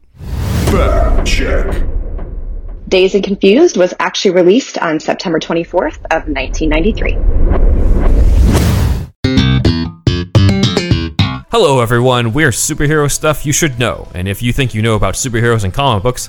Fact 0.72 1.26
check. 1.26 1.84
Dazed 2.88 3.14
and 3.14 3.24
Confused 3.24 3.76
was 3.76 3.94
actually 4.00 4.32
released 4.32 4.76
on 4.78 4.98
September 5.00 5.38
24th 5.38 5.98
of 6.10 6.28
1993. 6.28 7.12
Hello, 11.50 11.80
everyone. 11.80 12.32
We're 12.32 12.50
superhero 12.50 13.08
stuff 13.10 13.46
you 13.46 13.52
should 13.52 13.78
know. 13.78 14.08
And 14.12 14.26
if 14.26 14.42
you 14.42 14.52
think 14.52 14.74
you 14.74 14.82
know 14.82 14.96
about 14.96 15.14
superheroes 15.14 15.62
and 15.62 15.72
comic 15.72 16.02
books, 16.02 16.28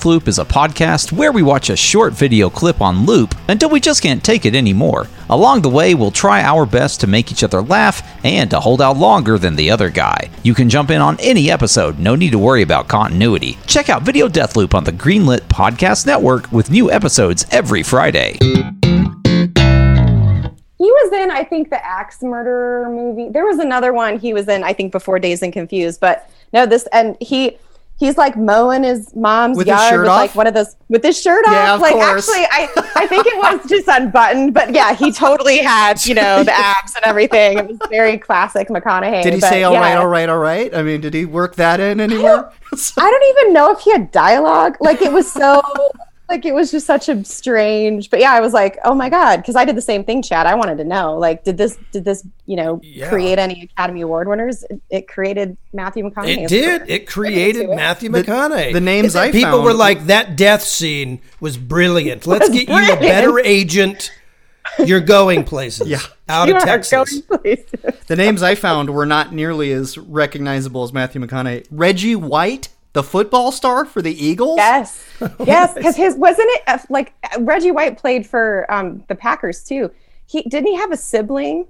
Deathloop 0.01 0.27
is 0.27 0.39
a 0.39 0.45
podcast 0.45 1.11
where 1.11 1.31
we 1.31 1.43
watch 1.43 1.69
a 1.69 1.75
short 1.75 2.13
video 2.13 2.49
clip 2.49 2.81
on 2.81 3.05
loop 3.05 3.35
until 3.47 3.69
we 3.69 3.79
just 3.79 4.01
can't 4.01 4.23
take 4.23 4.47
it 4.47 4.55
anymore. 4.55 5.05
Along 5.29 5.61
the 5.61 5.69
way, 5.69 5.93
we'll 5.93 6.09
try 6.09 6.41
our 6.41 6.65
best 6.65 7.01
to 7.01 7.07
make 7.07 7.31
each 7.31 7.43
other 7.43 7.61
laugh 7.61 8.01
and 8.25 8.49
to 8.49 8.59
hold 8.59 8.81
out 8.81 8.97
longer 8.97 9.37
than 9.37 9.55
the 9.55 9.69
other 9.69 9.91
guy. 9.91 10.31
You 10.41 10.55
can 10.55 10.71
jump 10.71 10.89
in 10.89 11.01
on 11.01 11.19
any 11.19 11.51
episode, 11.51 11.99
no 11.99 12.15
need 12.15 12.31
to 12.31 12.39
worry 12.39 12.63
about 12.63 12.87
continuity. 12.87 13.59
Check 13.67 13.89
out 13.89 14.01
Video 14.01 14.27
Deathloop 14.27 14.73
on 14.73 14.85
the 14.85 14.91
Greenlit 14.91 15.41
Podcast 15.41 16.07
Network 16.07 16.51
with 16.51 16.71
new 16.71 16.91
episodes 16.91 17.45
every 17.51 17.83
Friday. 17.83 18.39
he 20.79 20.91
was 20.91 21.13
in 21.13 21.29
I 21.29 21.43
think 21.43 21.69
the 21.69 21.85
axe 21.85 22.23
murderer 22.23 22.89
movie. 22.89 23.29
There 23.29 23.45
was 23.45 23.59
another 23.59 23.93
one 23.93 24.17
he 24.17 24.33
was 24.33 24.47
in 24.47 24.63
I 24.63 24.73
think 24.73 24.91
before 24.91 25.19
Dazed 25.19 25.43
and 25.43 25.53
Confused, 25.53 25.99
but 25.99 26.27
no, 26.53 26.65
this 26.65 26.87
and 26.91 27.15
he. 27.21 27.59
He's 28.01 28.17
like 28.17 28.35
mowing 28.35 28.81
his 28.83 29.15
mom's 29.15 29.57
With 29.57 29.67
yard 29.67 29.99
with 29.99 30.09
off? 30.09 30.17
like 30.17 30.33
one 30.35 30.47
of 30.47 30.55
those 30.55 30.75
with 30.89 31.03
his 31.03 31.21
shirt 31.21 31.45
Yeah, 31.47 31.73
off. 31.73 31.75
of 31.75 31.81
like 31.81 31.93
course. 31.93 32.27
actually, 32.27 32.45
I 32.49 32.67
I 32.95 33.05
think 33.05 33.27
it 33.27 33.37
was 33.37 33.63
just 33.69 33.87
unbuttoned, 33.87 34.55
but 34.55 34.73
yeah, 34.73 34.95
he 34.95 35.11
totally 35.11 35.59
had 35.59 36.03
you 36.05 36.15
know 36.15 36.43
the 36.43 36.51
abs 36.51 36.95
and 36.95 37.05
everything. 37.05 37.59
It 37.59 37.67
was 37.67 37.77
very 37.91 38.17
classic 38.17 38.69
McConaughey. 38.69 39.21
Did 39.21 39.35
he 39.35 39.39
say 39.39 39.61
all 39.63 39.75
right, 39.75 39.91
yeah. 39.91 39.99
all 39.99 40.07
right, 40.07 40.27
all 40.29 40.39
right? 40.39 40.73
I 40.73 40.81
mean, 40.81 40.99
did 41.01 41.13
he 41.13 41.25
work 41.25 41.55
that 41.57 41.79
in 41.79 41.99
anywhere? 42.01 42.51
I 42.73 43.11
don't 43.11 43.37
even 43.39 43.53
know 43.53 43.71
if 43.71 43.81
he 43.81 43.91
had 43.91 44.09
dialogue. 44.11 44.77
Like 44.81 45.03
it 45.03 45.11
was 45.13 45.31
so 45.31 45.61
like 46.31 46.45
it 46.45 46.53
was 46.53 46.71
just 46.71 46.85
such 46.87 47.09
a 47.09 47.23
strange. 47.25 48.09
But 48.09 48.19
yeah, 48.19 48.31
I 48.33 48.39
was 48.39 48.53
like, 48.53 48.79
oh 48.83 48.95
my 48.95 49.09
god, 49.09 49.37
because 49.37 49.55
I 49.55 49.65
did 49.65 49.75
the 49.75 49.81
same 49.81 50.03
thing, 50.03 50.21
Chad. 50.21 50.47
I 50.47 50.55
wanted 50.55 50.77
to 50.77 50.83
know, 50.83 51.17
like, 51.17 51.43
did 51.43 51.57
this 51.57 51.77
did 51.91 52.05
this 52.05 52.25
you 52.45 52.55
know 52.55 52.79
Yeah. 52.83 53.09
create 53.09 53.37
any 53.37 53.63
Academy 53.63 54.01
Award 54.01 54.27
winners? 54.27 54.63
It, 54.69 54.81
it 54.89 55.07
created 55.07 55.57
Matthew 55.73 56.09
McConaughey. 56.09 56.43
It 56.43 56.49
did. 56.49 56.89
It 56.89 57.07
created 57.07 57.69
it. 57.69 57.75
Matthew 57.75 58.09
McConaughey. 58.09 58.73
the 58.73 58.81
names 58.81 59.15
And 59.15 59.25
I 59.25 59.31
people 59.31 59.51
found- 59.51 59.63
were 59.65 59.73
like, 59.73 60.05
"That 60.07 60.35
death 60.35 60.63
scene 60.63 61.19
was 61.39 61.57
brilliant. 61.57 62.25
Let's 62.25 62.49
Was 62.49 62.57
get 62.57 62.69
you 62.69 62.93
a 62.93 62.99
better 62.99 63.39
agent. 63.39 64.11
You're 64.85 65.01
going 65.01 65.43
places. 65.43 65.87
Yeah. 65.87 65.99
out 66.29 66.47
You 66.47 66.55
of 66.55 66.63
Texas. 66.63 67.21
The 68.07 68.15
names 68.15 68.41
I 68.41 68.55
found 68.55 68.89
were 68.89 69.05
not 69.05 69.33
nearly 69.33 69.71
as 69.73 69.97
recognizable 69.97 70.83
as 70.83 70.93
Matthew 70.93 71.19
McConaughey. 71.19 71.65
Reggie 71.71 72.15
White, 72.15 72.69
the 72.93 73.03
football 73.03 73.51
star 73.51 73.85
for 73.85 74.01
the 74.01 74.13
Eagles. 74.25 74.57
Yes, 74.57 75.03
yes, 75.45 75.73
because 75.73 75.95
his 75.95 76.15
wasn't 76.15 76.49
it 76.51 76.61
uh, 76.67 76.79
like 76.89 77.13
uh, 77.35 77.41
Reggie 77.41 77.71
White 77.71 77.97
played 77.97 78.25
for 78.27 78.65
um, 78.71 79.03
the 79.07 79.15
Packers 79.15 79.63
too. 79.63 79.91
He 80.25 80.41
didn't 80.43 80.67
he 80.67 80.75
have 80.77 80.91
a 80.91 80.97
sibling 80.97 81.67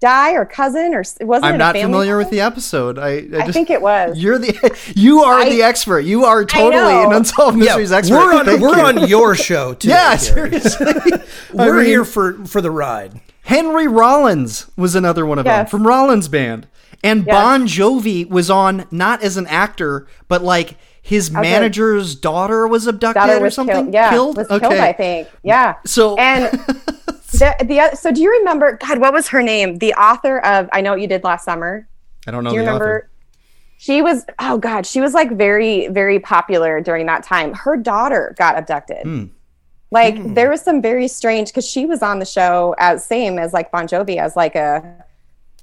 die 0.00 0.32
or 0.32 0.44
cousin 0.44 0.92
or 0.92 1.02
wasn't 1.20 1.24
it 1.24 1.48
I'm 1.48 1.54
a 1.54 1.58
not 1.58 1.74
family 1.74 1.82
familiar 1.92 2.18
with 2.18 2.28
the 2.28 2.40
episode. 2.40 2.98
I, 2.98 3.08
I, 3.08 3.10
I 3.10 3.20
just, 3.46 3.52
think 3.52 3.70
it 3.70 3.80
was. 3.80 4.18
You're 4.18 4.38
the 4.38 4.76
you 4.94 5.20
are 5.22 5.40
I- 5.40 5.48
the 5.48 5.62
expert. 5.62 6.00
You 6.00 6.24
are 6.24 6.44
totally 6.44 6.70
know. 6.92 7.06
an 7.10 7.16
unsolved 7.16 7.56
Yeah, 7.58 7.64
mysteries 7.76 7.92
expert. 7.92 8.16
we're 8.16 8.34
on 8.34 8.44
Thank 8.44 8.60
we're 8.60 8.76
you. 8.76 8.82
on 8.82 9.08
your 9.08 9.34
show 9.48 9.72
today. 9.74 9.94
Yeah, 9.94 10.16
Gary. 10.16 10.60
seriously. 10.60 11.12
We're 11.54 11.76
mean, 11.78 11.86
here 11.86 12.04
for 12.04 12.44
for 12.44 12.60
the 12.60 12.70
ride. 12.70 13.20
Henry 13.42 13.86
Rollins 13.86 14.70
was 14.76 14.94
another 14.94 15.24
one 15.26 15.38
of 15.38 15.44
them 15.44 15.66
from 15.66 15.86
Rollins 15.86 16.28
Band, 16.28 16.66
and 17.04 17.24
Yes. 17.26 17.32
Bon 17.34 17.66
Jovi 17.68 18.28
was 18.28 18.50
on 18.50 18.86
not 18.90 19.22
as 19.22 19.36
an 19.36 19.46
actor, 19.46 20.06
but 20.26 20.42
like 20.42 20.76
his 21.02 21.28
a- 21.28 21.40
manager's 21.40 22.14
daughter 22.16 22.66
was 22.66 22.86
abducted 22.86 23.20
daughter 23.20 23.44
or 23.44 23.50
something. 23.50 23.74
killed. 23.76 23.94
Yeah, 23.94 24.10
killed. 24.10 24.36
was 24.38 24.50
okay. 24.50 24.60
killed. 24.68 24.80
I 24.80 24.92
think. 24.92 25.28
Yeah. 25.42 25.74
So 25.86 26.16
and 26.16 26.50
the 27.32 27.54
the 27.64 27.96
so 27.96 28.10
do 28.10 28.22
you 28.22 28.30
remember? 28.38 28.78
God, 28.78 28.98
what 28.98 29.12
was 29.12 29.28
her 29.28 29.42
name? 29.42 29.76
The 29.78 29.92
author 29.94 30.38
of 30.40 30.68
I 30.72 30.80
know 30.80 30.92
what 30.92 31.00
you 31.00 31.06
did 31.06 31.22
last 31.24 31.44
summer. 31.44 31.86
I 32.26 32.30
don't 32.30 32.42
know 32.42 32.50
Do 32.50 32.56
you 32.56 32.62
the 32.62 32.66
remember? 32.66 32.96
author. 32.98 33.10
She 33.76 34.00
was 34.02 34.24
oh 34.38 34.56
god, 34.58 34.86
she 34.86 35.00
was 35.00 35.12
like 35.12 35.30
very 35.32 35.88
very 35.88 36.18
popular 36.18 36.80
during 36.80 37.06
that 37.06 37.22
time. 37.22 37.52
Her 37.52 37.76
daughter 37.76 38.34
got 38.38 38.56
abducted. 38.56 39.02
Hmm. 39.02 39.24
Like 39.90 40.34
there 40.34 40.48
was 40.50 40.60
some 40.62 40.80
very 40.82 41.06
strange 41.06 41.48
because 41.50 41.68
she 41.68 41.84
was 41.86 42.02
on 42.02 42.18
the 42.18 42.24
show 42.24 42.74
as 42.78 43.04
same 43.04 43.38
as 43.38 43.52
like 43.52 43.70
Bon 43.70 43.86
Jovi 43.86 44.16
as 44.16 44.34
like 44.36 44.54
a 44.56 45.04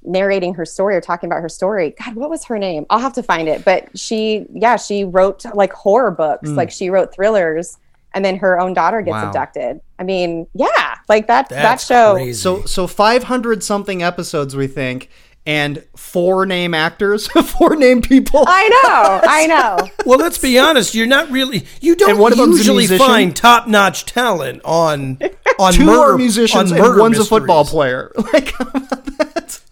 narrating 0.04 0.54
her 0.54 0.64
story 0.64 0.96
or 0.96 1.00
talking 1.00 1.28
about 1.28 1.40
her 1.40 1.48
story. 1.48 1.94
God, 2.04 2.14
what 2.14 2.30
was 2.30 2.44
her 2.44 2.58
name? 2.58 2.86
I'll 2.90 2.98
have 2.98 3.12
to 3.14 3.22
find 3.22 3.48
it. 3.48 3.64
But 3.64 3.96
she, 3.98 4.46
yeah, 4.52 4.76
she 4.76 5.04
wrote 5.04 5.44
like 5.54 5.72
horror 5.72 6.10
books. 6.10 6.48
Hmm. 6.48 6.56
Like 6.56 6.70
she 6.70 6.90
wrote 6.90 7.14
thrillers, 7.14 7.78
and 8.14 8.24
then 8.24 8.36
her 8.36 8.60
own 8.60 8.74
daughter 8.74 9.00
gets. 9.00 9.12
Wow. 9.12 9.28
abducted. 9.28 9.80
I 9.98 10.04
mean, 10.04 10.46
yeah, 10.54 10.96
like 11.08 11.28
that 11.28 11.48
That's 11.48 11.86
that 11.88 11.94
show. 11.94 12.14
crazy. 12.14 12.32
So 12.40 12.64
so 12.64 12.86
500 12.86 13.62
something 13.62 14.02
episodes 14.02 14.56
we 14.56 14.66
think, 14.66 15.08
and 15.44 15.84
four 15.96 16.46
name 16.46 16.72
actors, 16.74 17.26
four 17.44 17.74
name 17.76 18.00
people. 18.02 18.44
I 18.46 18.68
know, 18.68 19.20
I 19.28 19.46
know. 19.48 19.88
well, 20.06 20.18
let's 20.18 20.38
be 20.38 20.58
honest. 20.58 20.94
You're 20.94 21.06
not 21.06 21.30
really. 21.30 21.66
You 21.80 21.96
don't 21.96 22.10
And 22.10 22.18
one 22.18 22.32
of 22.32 22.38
them's 22.38 22.56
a 22.56 22.58
usually 22.58 22.78
musician? 22.78 23.06
find 23.06 23.36
top 23.36 23.66
notch 23.66 24.06
talent 24.06 24.60
on 24.64 25.18
on 25.58 25.72
Two 25.72 25.84
murder, 25.84 26.14
are 26.14 26.18
musicians 26.18 26.70
on 26.70 26.78
and 26.78 26.86
murder 26.86 27.00
one's 27.00 27.18
a 27.18 27.24
football 27.24 27.64
player. 27.64 28.12
Like 28.32 28.54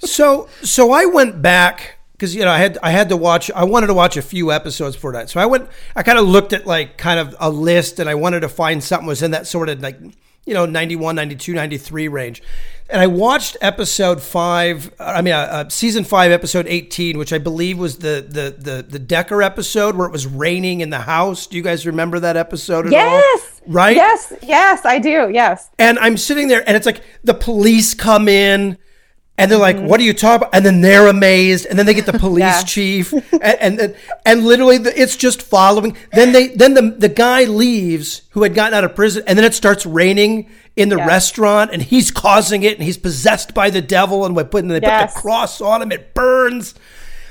So 0.01 0.49
so 0.63 0.93
I 0.93 1.05
went 1.07 1.41
back 1.41 1.99
because 2.13 2.35
you 2.35 2.45
know 2.45 2.51
I 2.51 2.59
had 2.59 2.79
I 2.83 2.91
had 2.91 3.09
to 3.11 3.17
watch 3.17 3.51
I 3.53 3.65
wanted 3.65 3.87
to 3.89 3.95
watch 3.95 4.17
a 4.17 4.23
few 4.23 4.51
episodes 4.53 4.97
for 4.97 5.13
that. 5.13 5.31
So 5.31 5.41
I 5.41 5.47
went 5.47 5.69
I 5.95 6.03
kind 6.03 6.19
of 6.19 6.27
looked 6.27 6.53
at 6.53 6.67
like 6.67 6.97
kind 6.99 7.21
of 7.21 7.35
a 7.39 7.49
list 7.51 7.99
and 8.01 8.09
I 8.09 8.15
wanted 8.15 8.41
to 8.41 8.49
find 8.49 8.83
something 8.83 9.07
was 9.07 9.23
in 9.23 9.31
that 9.33 9.47
sort 9.47 9.69
of 9.69 9.81
like 9.81 9.99
you 10.47 10.55
know 10.55 10.67
91 10.67 11.15
92 11.17 11.53
93 11.55 12.09
range 12.09 12.43
and 12.89 13.01
i 13.01 13.07
watched 13.07 13.57
episode 13.61 14.21
5 14.23 14.95
i 14.99 15.21
mean 15.23 15.35
uh, 15.35 15.37
uh, 15.39 15.69
season 15.69 16.03
5 16.03 16.33
episode 16.33 16.67
18 16.67 17.19
which 17.19 17.33
i 17.33 17.39
believe 17.39 17.79
was 17.79 17.99
the 17.99 18.25
the 18.29 18.55
the 18.59 18.83
the 18.83 18.99
decker 18.99 19.43
episode 19.43 19.97
where 19.97 20.07
it 20.07 20.13
was 20.13 20.27
raining 20.27 20.81
in 20.81 20.91
the 20.91 21.01
house 21.01 21.47
do 21.47 21.57
you 21.57 21.63
guys 21.63 21.87
remember 21.87 22.19
that 22.21 22.37
episode 22.37 22.87
at 22.87 22.93
Yes. 22.93 23.61
right 23.67 23.95
Yes. 23.95 24.33
Yes, 24.43 24.85
I 24.85 24.99
do. 24.99 25.31
Yes. 25.33 25.71
and 25.79 25.99
i'm 25.99 26.17
sitting 26.17 26.49
there 26.49 26.67
and 26.67 26.77
it's 26.77 26.87
like 26.87 27.03
the 27.23 27.35
police 27.35 27.95
come 27.95 28.27
in 28.29 28.79
and 29.41 29.51
they're 29.51 29.59
like, 29.59 29.77
Mm-hmm. 29.77 29.87
"What 29.87 29.99
are 30.01 30.05
you 30.05 30.13
talking 30.15 30.43
about?" 30.47 30.55
And 30.55 30.65
then 30.65 30.81
they're 30.81 31.09
amazed, 31.09 31.67
and 31.67 31.79
then 31.79 31.87
they 31.87 31.95
get 31.95 32.07
the 32.07 32.13
police 32.29 32.41
Yeah. 32.43 32.63
chief, 32.63 33.13
and, 33.13 33.43
and 33.43 33.81
and 33.81 33.97
and 34.25 34.45
literally, 34.45 34.79
the, 34.79 34.93
it's 35.01 35.17
just 35.17 35.43
following. 35.43 35.97
Then 36.13 36.33
they, 36.33 36.49
then 36.49 36.75
the 36.75 36.83
the 36.97 37.09
guy 37.09 37.45
leaves 37.45 38.23
who 38.31 38.43
had 38.43 38.55
gotten 38.55 38.75
out 38.75 38.85
of 38.85 38.95
prison, 38.95 39.25
and 39.27 39.37
then 39.39 39.45
it 39.45 39.55
starts 39.55 39.85
raining 39.87 40.49
in 40.77 40.89
the 40.89 40.97
Yeah. 40.99 41.07
restaurant, 41.07 41.71
and 41.73 41.83
he's 41.83 42.11
causing 42.11 42.63
it, 42.63 42.75
and 42.75 42.83
he's 42.85 42.99
possessed 42.99 43.55
by 43.55 43.71
the 43.71 43.83
devil, 43.83 44.25
and 44.25 44.37
we 44.37 44.45
put 44.45 44.69
they 44.69 44.81
put 44.81 44.83
the 44.83 45.13
cross 45.15 45.61
on 45.61 45.83
him, 45.83 45.91
it 45.93 46.15
burns. 46.15 46.75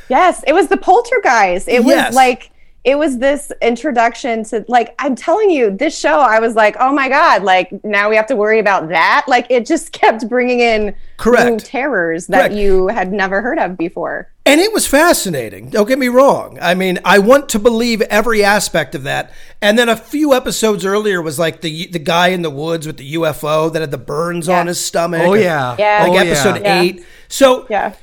Yes, 0.10 0.44
it 0.48 0.54
was 0.54 0.68
the 0.68 0.78
poltergeist. 0.78 1.68
It 1.68 1.84
Yes. 1.86 2.08
was 2.08 2.16
like 2.16 2.49
it 2.86 2.98
was 2.98 3.18
this 3.18 3.52
introduction 3.62 4.44
to 4.46 4.64
like 4.70 4.96
I'm 5.00 5.16
telling 5.16 5.50
you, 5.50 5.70
this 5.70 5.98
show. 5.98 6.20
I 6.20 6.40
was 6.40 6.56
like, 6.56 6.76
oh 6.80 6.94
my 6.94 7.10
god, 7.10 7.44
like 7.44 7.84
now 7.84 8.10
we 8.10 8.16
have 8.16 8.28
to 8.28 8.36
worry 8.36 8.60
about 8.60 8.88
that. 8.90 9.26
Like 9.28 9.48
it 9.50 9.66
just 9.66 9.92
kept 10.02 10.28
bringing 10.30 10.60
in 10.62 10.96
Correct. 11.18 11.50
new 11.50 11.60
terrors 11.60 12.28
that 12.28 12.38
Correct. 12.50 12.56
you 12.56 12.88
had 12.88 13.12
never 13.12 13.42
heard 13.42 13.60
of 13.60 13.78
before. 13.78 14.32
And 14.46 14.60
it 14.60 14.74
was 14.74 14.88
fascinating. 14.88 15.70
Don't 15.70 15.88
get 15.88 16.00
me 16.00 16.08
wrong. 16.08 16.58
I 16.60 16.74
mean, 16.74 16.98
I 17.06 17.20
want 17.20 17.50
to 17.50 17.60
believe 17.60 18.02
every 18.04 18.44
aspect 18.44 18.96
of 18.96 19.04
that. 19.04 19.32
And 19.62 19.78
then 19.78 19.90
a 19.90 19.96
few 19.96 20.34
episodes 20.34 20.86
earlier 20.86 21.22
was 21.22 21.38
like 21.38 21.62
the 21.62 21.88
the 21.88 22.00
guy 22.00 22.30
in 22.30 22.42
the 22.42 22.50
woods 22.50 22.88
with 22.88 22.98
the 22.98 23.14
UFO 23.16 23.72
that 23.74 23.82
had 23.82 23.92
the 23.92 23.98
burns 24.00 24.48
on 24.50 24.68
his 24.68 24.84
stomach. 24.84 25.22
Oh, 25.24 25.34
yeah. 25.34 25.76
Yeah. 25.78 26.04
Like 26.08 26.14
Oh, 26.14 26.18
episode 26.18 26.62
yeah. 26.64 26.82
eight. 26.82 27.06
So 27.28 27.68
Yeah. 27.70 27.94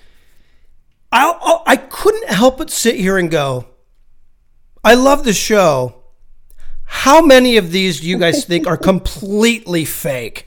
I, 1.11 1.31
I 1.67 1.73
I 1.73 1.77
couldn't 1.77 2.29
help 2.29 2.59
but 2.59 2.71
sit 2.71 2.97
here 2.97 3.17
and 3.17 3.31
go, 3.31 3.65
I 4.87 4.95
love 4.95 5.25
the 5.25 5.33
show. 5.33 5.97
How 6.85 7.21
many 7.21 7.57
of 7.57 7.73
these 7.73 8.01
do 8.01 8.09
you 8.09 8.19
guys 8.19 8.45
think 8.45 8.69
are 8.69 8.77
completely 8.77 9.85
fake? 9.85 10.47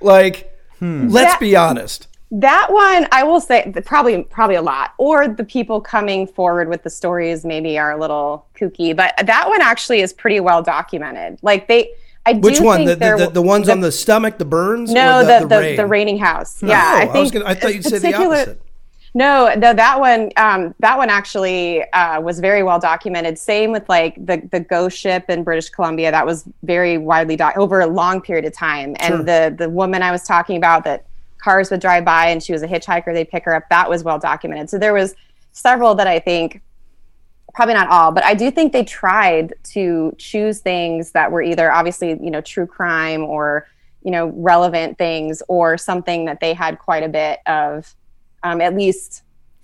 Like, 0.00 0.52
hmm. 0.80 1.06
let's 1.08 1.34
That- 1.34 1.40
be 1.40 1.54
honest. 1.54 2.08
That 2.32 2.68
one, 2.70 3.08
I 3.10 3.24
will 3.24 3.40
say, 3.40 3.72
probably 3.84 4.22
probably 4.24 4.54
a 4.56 4.62
lot. 4.62 4.94
Or 4.98 5.26
the 5.26 5.42
people 5.42 5.80
coming 5.80 6.26
forward 6.28 6.68
with 6.68 6.84
the 6.84 6.90
stories 6.90 7.44
maybe 7.44 7.76
are 7.76 7.90
a 7.92 7.96
little 8.00 8.46
kooky, 8.56 8.94
but 8.94 9.14
that 9.24 9.48
one 9.48 9.60
actually 9.60 10.00
is 10.00 10.12
pretty 10.12 10.38
well 10.38 10.62
documented. 10.62 11.38
Like 11.42 11.66
they, 11.66 11.90
I 12.26 12.34
do 12.34 12.40
Which 12.40 12.60
one? 12.60 12.86
think 12.86 13.00
The, 13.00 13.16
the, 13.16 13.24
the, 13.26 13.30
the 13.30 13.42
ones 13.42 13.68
on 13.68 13.80
the 13.80 13.90
stomach, 13.90 14.38
the 14.38 14.44
burns? 14.44 14.92
no 14.92 15.20
or 15.20 15.24
the 15.24 15.46
the, 15.48 15.58
rain? 15.60 15.76
the, 15.76 15.86
raining 15.86 16.18
house. 16.18 16.62
Oh, 16.62 16.68
Yeah, 16.68 16.80
I 16.80 17.00
I, 17.02 17.06
think 17.06 17.14
was 17.14 17.30
gonna, 17.32 17.46
I 17.46 17.54
thought 17.54 17.74
you'd 17.74 17.84
say 17.84 17.98
the 17.98 18.14
opposite. 18.14 18.62
No, 19.12 19.52
no, 19.56 19.74
that 19.74 19.98
one, 19.98 20.30
um, 20.36 20.74
that 20.78 20.96
one 20.96 21.10
actually 21.10 21.82
uh, 21.92 22.20
was 22.20 22.38
very 22.38 22.62
well 22.62 22.78
documented. 22.78 23.38
Same 23.38 23.72
with 23.72 23.88
like 23.88 24.14
the 24.24 24.40
the 24.52 24.60
ghost 24.60 24.96
ship 24.96 25.28
in 25.28 25.42
British 25.42 25.68
Columbia. 25.70 26.12
That 26.12 26.24
was 26.24 26.44
very 26.62 26.96
widely 26.96 27.34
doc- 27.36 27.56
over 27.56 27.80
a 27.80 27.86
long 27.88 28.20
period 28.20 28.44
of 28.44 28.52
time. 28.52 28.94
And 29.00 29.14
Sure. 29.14 29.22
the 29.24 29.54
the 29.58 29.68
woman 29.68 30.02
I 30.02 30.12
was 30.12 30.22
talking 30.22 30.56
about 30.56 30.84
that 30.84 31.06
cars 31.38 31.70
would 31.70 31.80
drive 31.80 32.04
by 32.04 32.26
and 32.28 32.40
she 32.42 32.52
was 32.52 32.62
a 32.62 32.68
hitchhiker. 32.68 33.12
They'd 33.12 33.28
pick 33.28 33.44
her 33.46 33.54
up. 33.54 33.68
That 33.68 33.90
was 33.90 34.04
well 34.04 34.18
documented. 34.18 34.70
So 34.70 34.78
there 34.78 34.94
was 34.94 35.14
several 35.52 35.94
that 35.96 36.06
I 36.06 36.20
think, 36.20 36.60
probably 37.52 37.74
not 37.74 37.88
all, 37.88 38.12
but 38.12 38.22
I 38.24 38.34
do 38.34 38.50
think 38.52 38.72
they 38.72 38.84
tried 38.84 39.54
to 39.72 40.14
choose 40.18 40.60
things 40.60 41.10
that 41.12 41.32
were 41.32 41.42
either 41.42 41.72
obviously 41.72 42.10
you 42.10 42.30
know 42.30 42.40
true 42.40 42.66
crime 42.66 43.24
or 43.24 43.66
you 44.04 44.12
know 44.12 44.28
relevant 44.36 44.98
things 44.98 45.42
or 45.48 45.76
something 45.76 46.26
that 46.26 46.38
they 46.38 46.54
had 46.54 46.78
quite 46.78 47.02
a 47.02 47.08
bit 47.08 47.40
of 47.46 47.92
um, 48.42 48.60
at 48.60 48.74
least 48.74 49.22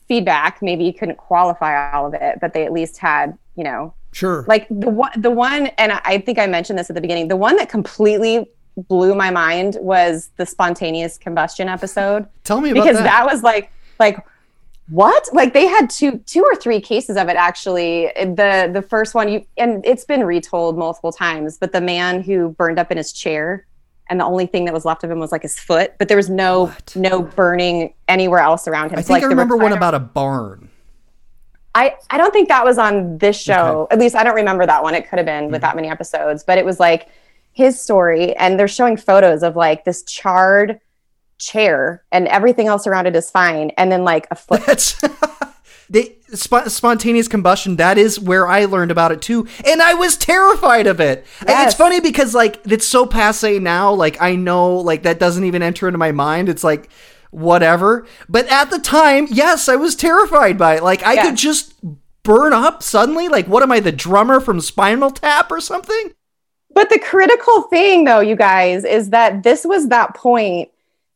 feedback. 0.09 0.63
Maybe 0.63 0.85
you 0.85 0.93
couldn't 0.95 1.17
qualify 1.19 1.91
all 1.93 2.07
of 2.07 2.15
it, 2.15 2.39
but 2.41 2.53
they 2.55 2.65
at 2.65 2.73
least 2.73 2.99
had, 2.99 3.37
you 3.57 3.65
know, 3.65 3.93
Sure. 4.13 4.45
like 4.49 4.67
the 4.71 4.89
one, 4.89 5.11
the 5.21 5.31
one, 5.31 5.67
and 5.79 5.93
I- 5.93 6.19
think 6.19 6.39
I 6.39 6.47
mentioned 6.47 6.79
this 6.79 6.89
at 6.89 6.95
the 6.95 7.01
beginning. 7.03 7.29
The 7.29 7.37
one 7.37 7.57
that 7.57 7.69
completely 7.69 8.49
blew 8.89 9.15
my 9.15 9.31
mind 9.31 9.77
was 9.81 10.31
the 10.37 10.47
spontaneous 10.47 11.17
combustion 11.19 11.69
episode 11.69 12.27
Tell 12.45 12.61
me 12.61 12.71
about 12.71 12.85
that. 12.85 12.91
because 12.93 12.99
that. 13.03 13.05
that 13.05 13.27
was 13.27 13.43
like, 13.43 13.71
like 13.99 14.19
what? 14.89 15.29
Like 15.33 15.53
they 15.53 15.67
had 15.67 15.91
two, 15.91 16.19
two 16.27 16.43
or 16.45 16.55
three 16.55 16.81
cases 16.81 17.17
of 17.17 17.29
it 17.29 17.37
actually. 17.37 18.13
The 18.17 18.71
the 18.73 18.83
first 18.83 19.15
one, 19.15 19.29
you 19.29 19.45
and 19.57 19.85
it's 19.85 20.05
been 20.05 20.23
retold 20.25 20.79
multiple 20.79 21.11
times, 21.13 21.59
but 21.59 21.73
the 21.73 21.81
man 21.81 22.23
who 22.23 22.51
burned 22.51 22.79
up 22.79 22.91
in 22.93 22.97
his 22.97 23.13
chair. 23.13 23.67
And 24.09 24.21
the 24.21 24.25
only 24.25 24.47
thing 24.47 24.65
that 24.67 24.75
was 24.75 24.85
left 24.85 25.03
of 25.05 25.11
him 25.11 25.19
was 25.19 25.33
like 25.33 25.43
his 25.43 25.59
foot, 25.59 25.95
but 25.99 26.09
there 26.09 26.17
was 26.17 26.31
no 26.31 26.73
no 26.95 27.23
burning 27.23 27.95
anywhere 28.09 28.39
else 28.39 28.69
around 28.69 28.93
him. 28.93 28.99
I 28.99 29.03
So, 29.03 29.09
think 29.09 29.17
like, 29.17 29.25
I 29.25 29.27
remember 29.27 29.57
one 29.57 29.73
about 29.73 29.95
a 29.95 29.99
barn. 29.99 30.71
I, 31.75 31.95
I 32.09 32.17
don't 32.17 32.33
think 32.33 32.49
that 32.49 32.65
was 32.65 32.79
on 32.79 33.19
this 33.19 33.39
show. 33.39 33.87
At 33.91 33.99
least 33.99 34.15
I 34.17 34.25
don't 34.25 34.35
remember 34.35 34.65
that 34.65 34.83
one. 34.83 34.95
It 34.95 35.11
could 35.11 35.19
have 35.19 35.27
been 35.27 35.51
with 35.51 35.59
mm. 35.59 35.63
that 35.63 35.77
many 35.77 35.89
episodes, 35.89 36.43
but 36.43 36.57
it 36.57 36.65
was 36.65 36.81
like 36.81 37.09
his 37.53 37.79
story. 37.79 38.35
And 38.37 38.59
they're 38.59 38.67
showing 38.67 38.97
photos 38.97 39.43
of 39.43 39.57
like 39.57 39.85
this 39.85 40.03
charred 40.05 40.81
chair 41.39 42.03
and 42.13 42.29
everything 42.29 42.67
else 42.67 42.87
around 42.87 43.07
it 43.07 43.15
is 43.15 43.31
fine. 43.31 43.73
And 43.77 43.93
then 43.93 44.05
like 44.05 44.27
a 44.31 44.35
foot. 44.35 44.97
They 45.89 46.17
sp- 46.35 46.69
spontaneous 46.69 47.29
combustion. 47.29 47.77
That 47.77 47.99
is 47.99 48.19
where 48.19 48.49
I 48.49 48.65
learned 48.65 48.91
about 48.91 49.13
it 49.13 49.23
too, 49.23 49.47
and 49.65 49.81
I 49.83 49.95
was 49.95 50.17
terrified 50.17 50.87
of 50.87 51.01
it. 51.01 51.25
Yes. 51.47 51.69
It's 51.69 51.79
funny 51.79 52.01
because 52.01 52.35
like 52.35 52.61
it's 52.67 52.87
so 52.87 53.07
passe 53.07 53.59
now. 53.59 53.93
Like 53.93 54.21
I 54.21 54.35
know, 54.37 54.77
like 54.77 55.05
that 55.05 55.19
doesn't 55.19 55.45
even 55.45 55.63
enter 55.63 55.87
into 55.89 55.99
my 55.99 56.13
mind. 56.13 56.49
It's 56.49 56.65
like 56.65 56.91
whatever. 57.31 58.07
But 58.29 58.47
at 58.49 58.71
the 58.71 58.79
time, 58.79 59.29
yes, 59.31 59.69
I 59.69 59.77
was 59.77 59.95
terrified 59.95 60.59
by 60.59 60.77
it. 60.77 60.83
Like 60.83 61.05
I 61.05 61.23
could 61.23 61.37
just 61.37 61.75
burn 62.23 62.53
up 62.53 62.83
suddenly. 62.83 63.29
Like 63.29 63.47
what 63.47 63.63
am 63.63 63.73
I, 63.73 63.81
the 63.81 63.93
drummer 63.93 64.41
from 64.41 64.61
Spinal 64.61 65.11
Tap 65.11 65.51
or 65.51 65.61
something? 65.61 66.13
But 66.77 66.91
the 66.91 66.99
critical 66.99 67.63
thing, 67.63 68.05
though, 68.05 68.21
you 68.21 68.37
guys, 68.37 68.85
is 68.85 69.09
that 69.11 69.43
this 69.43 69.65
was 69.65 69.89
that 69.89 70.15
point 70.15 70.69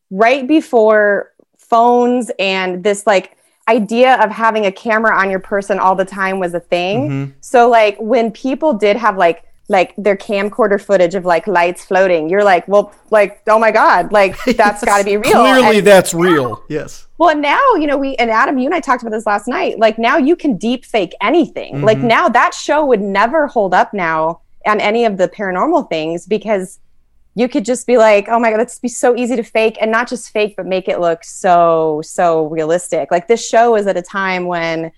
right 0.09 0.47
before 0.47 1.31
phones 1.57 2.31
and 2.39 2.83
this 2.83 3.05
like 3.05 3.37
idea 3.67 4.15
of 4.23 4.31
having 4.31 4.65
a 4.65 4.71
camera 4.71 5.15
on 5.15 5.29
your 5.29 5.39
person 5.39 5.79
all 5.79 5.95
the 5.95 6.05
time 6.05 6.39
was 6.39 6.53
a 6.53 6.59
thing. 6.59 7.09
Mm-hmm. 7.09 7.31
So 7.41 7.69
like 7.69 7.97
when 7.99 8.31
people 8.31 8.73
did 8.73 8.97
have 8.97 9.17
like 9.17 9.45
like 9.69 9.93
their 9.97 10.17
camcorder 10.17 10.79
footage 10.79 11.15
of 11.15 11.23
like 11.23 11.47
lights 11.47 11.85
floating, 11.85 12.29
you're 12.29 12.43
like, 12.43 12.67
well, 12.67 12.93
like, 13.09 13.41
oh 13.47 13.57
my 13.57 13.71
god, 13.71 14.11
like 14.11 14.35
that's 14.57 14.83
got 14.83 14.97
to 14.97 15.05
be 15.05 15.17
real. 15.17 15.31
Clearly, 15.31 15.77
And- 15.77 15.87
that's 15.87 16.13
real. 16.13 16.63
Yes. 16.67 17.07
well, 17.17 17.35
now, 17.37 17.61
you 17.75 17.87
know, 17.87 17.97
we 17.97 18.15
and 18.15 18.29
Adam, 18.29 18.57
you 18.57 18.65
and 18.65 18.75
I 18.75 18.79
talked 18.81 19.01
about 19.01 19.11
this 19.11 19.25
last 19.25 19.47
night. 19.47 19.79
Like 19.79 19.97
now 19.97 20.17
you 20.17 20.35
can 20.35 20.57
deep 20.57 20.85
fake 20.85 21.13
anything. 21.21 21.81
Like 21.81 21.97
mm-hmm. 21.97 22.07
now 22.07 22.29
that 22.29 22.53
show 22.53 22.85
would 22.85 23.01
never 23.01 23.47
hold 23.47 23.73
up 23.73 23.93
now 23.93 24.41
on 24.65 24.79
any 24.79 25.05
of 25.05 25.17
the 25.17 25.27
paranormal 25.27 25.89
things 25.89 26.27
because 26.27 26.79
you 27.35 27.47
could 27.47 27.65
just 27.65 27.87
be 27.87 27.97
like, 27.97 28.27
oh 28.29 28.39
my 28.39 28.51
God, 28.51 28.59
that's 28.59 28.79
be 28.79 28.87
so 28.87 29.15
easy 29.15 29.35
to 29.35 29.43
fake 29.43 29.77
and 29.79 29.89
not 29.89 30.09
just 30.09 30.31
fake, 30.31 30.55
but 30.57 30.65
make 30.65 30.87
it 30.87 30.99
look 30.99 31.23
so, 31.23 32.01
so 32.03 32.47
realistic. 32.47 33.09
Like 33.09 33.27
this 33.27 33.47
show 33.47 33.71
was 33.71 33.87
at 33.87 33.95
a 33.95 34.01
time 34.01 34.45
when 34.45 34.91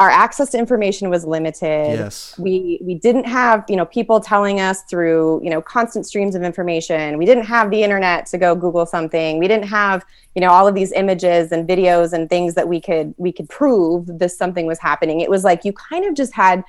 our 0.00 0.10
access 0.10 0.50
to 0.50 0.58
information 0.58 1.08
was 1.08 1.24
limited 1.24 1.92
Yes. 1.92 2.36
we 2.38 2.80
we 2.82 2.96
didn't 2.96 3.24
have 3.24 3.64
you 3.68 3.76
know 3.76 3.86
people 3.86 4.20
telling 4.20 4.60
us 4.60 4.82
through 4.82 5.40
you 5.42 5.50
know 5.50 5.62
constant 5.62 6.04
streams 6.04 6.34
of 6.34 6.42
information 6.42 7.16
we 7.16 7.24
didn't 7.24 7.44
have 7.44 7.70
the 7.70 7.82
internet 7.82 8.26
to 8.26 8.38
go 8.38 8.56
google 8.56 8.86
something 8.86 9.38
we 9.38 9.46
didn't 9.46 9.68
have 9.68 10.04
you 10.34 10.40
know 10.40 10.50
all 10.50 10.66
of 10.66 10.74
these 10.74 10.90
images 10.92 11.52
and 11.52 11.68
videos 11.68 12.12
and 12.12 12.28
things 12.28 12.54
that 12.54 12.66
we 12.66 12.80
could 12.80 13.14
we 13.18 13.30
could 13.30 13.48
prove 13.48 14.06
this 14.18 14.36
something 14.36 14.66
was 14.66 14.80
happening 14.80 15.20
it 15.20 15.30
was 15.30 15.44
like 15.44 15.64
you 15.64 15.72
kind 15.72 16.04
of 16.04 16.14
just 16.14 16.32
had 16.32 16.64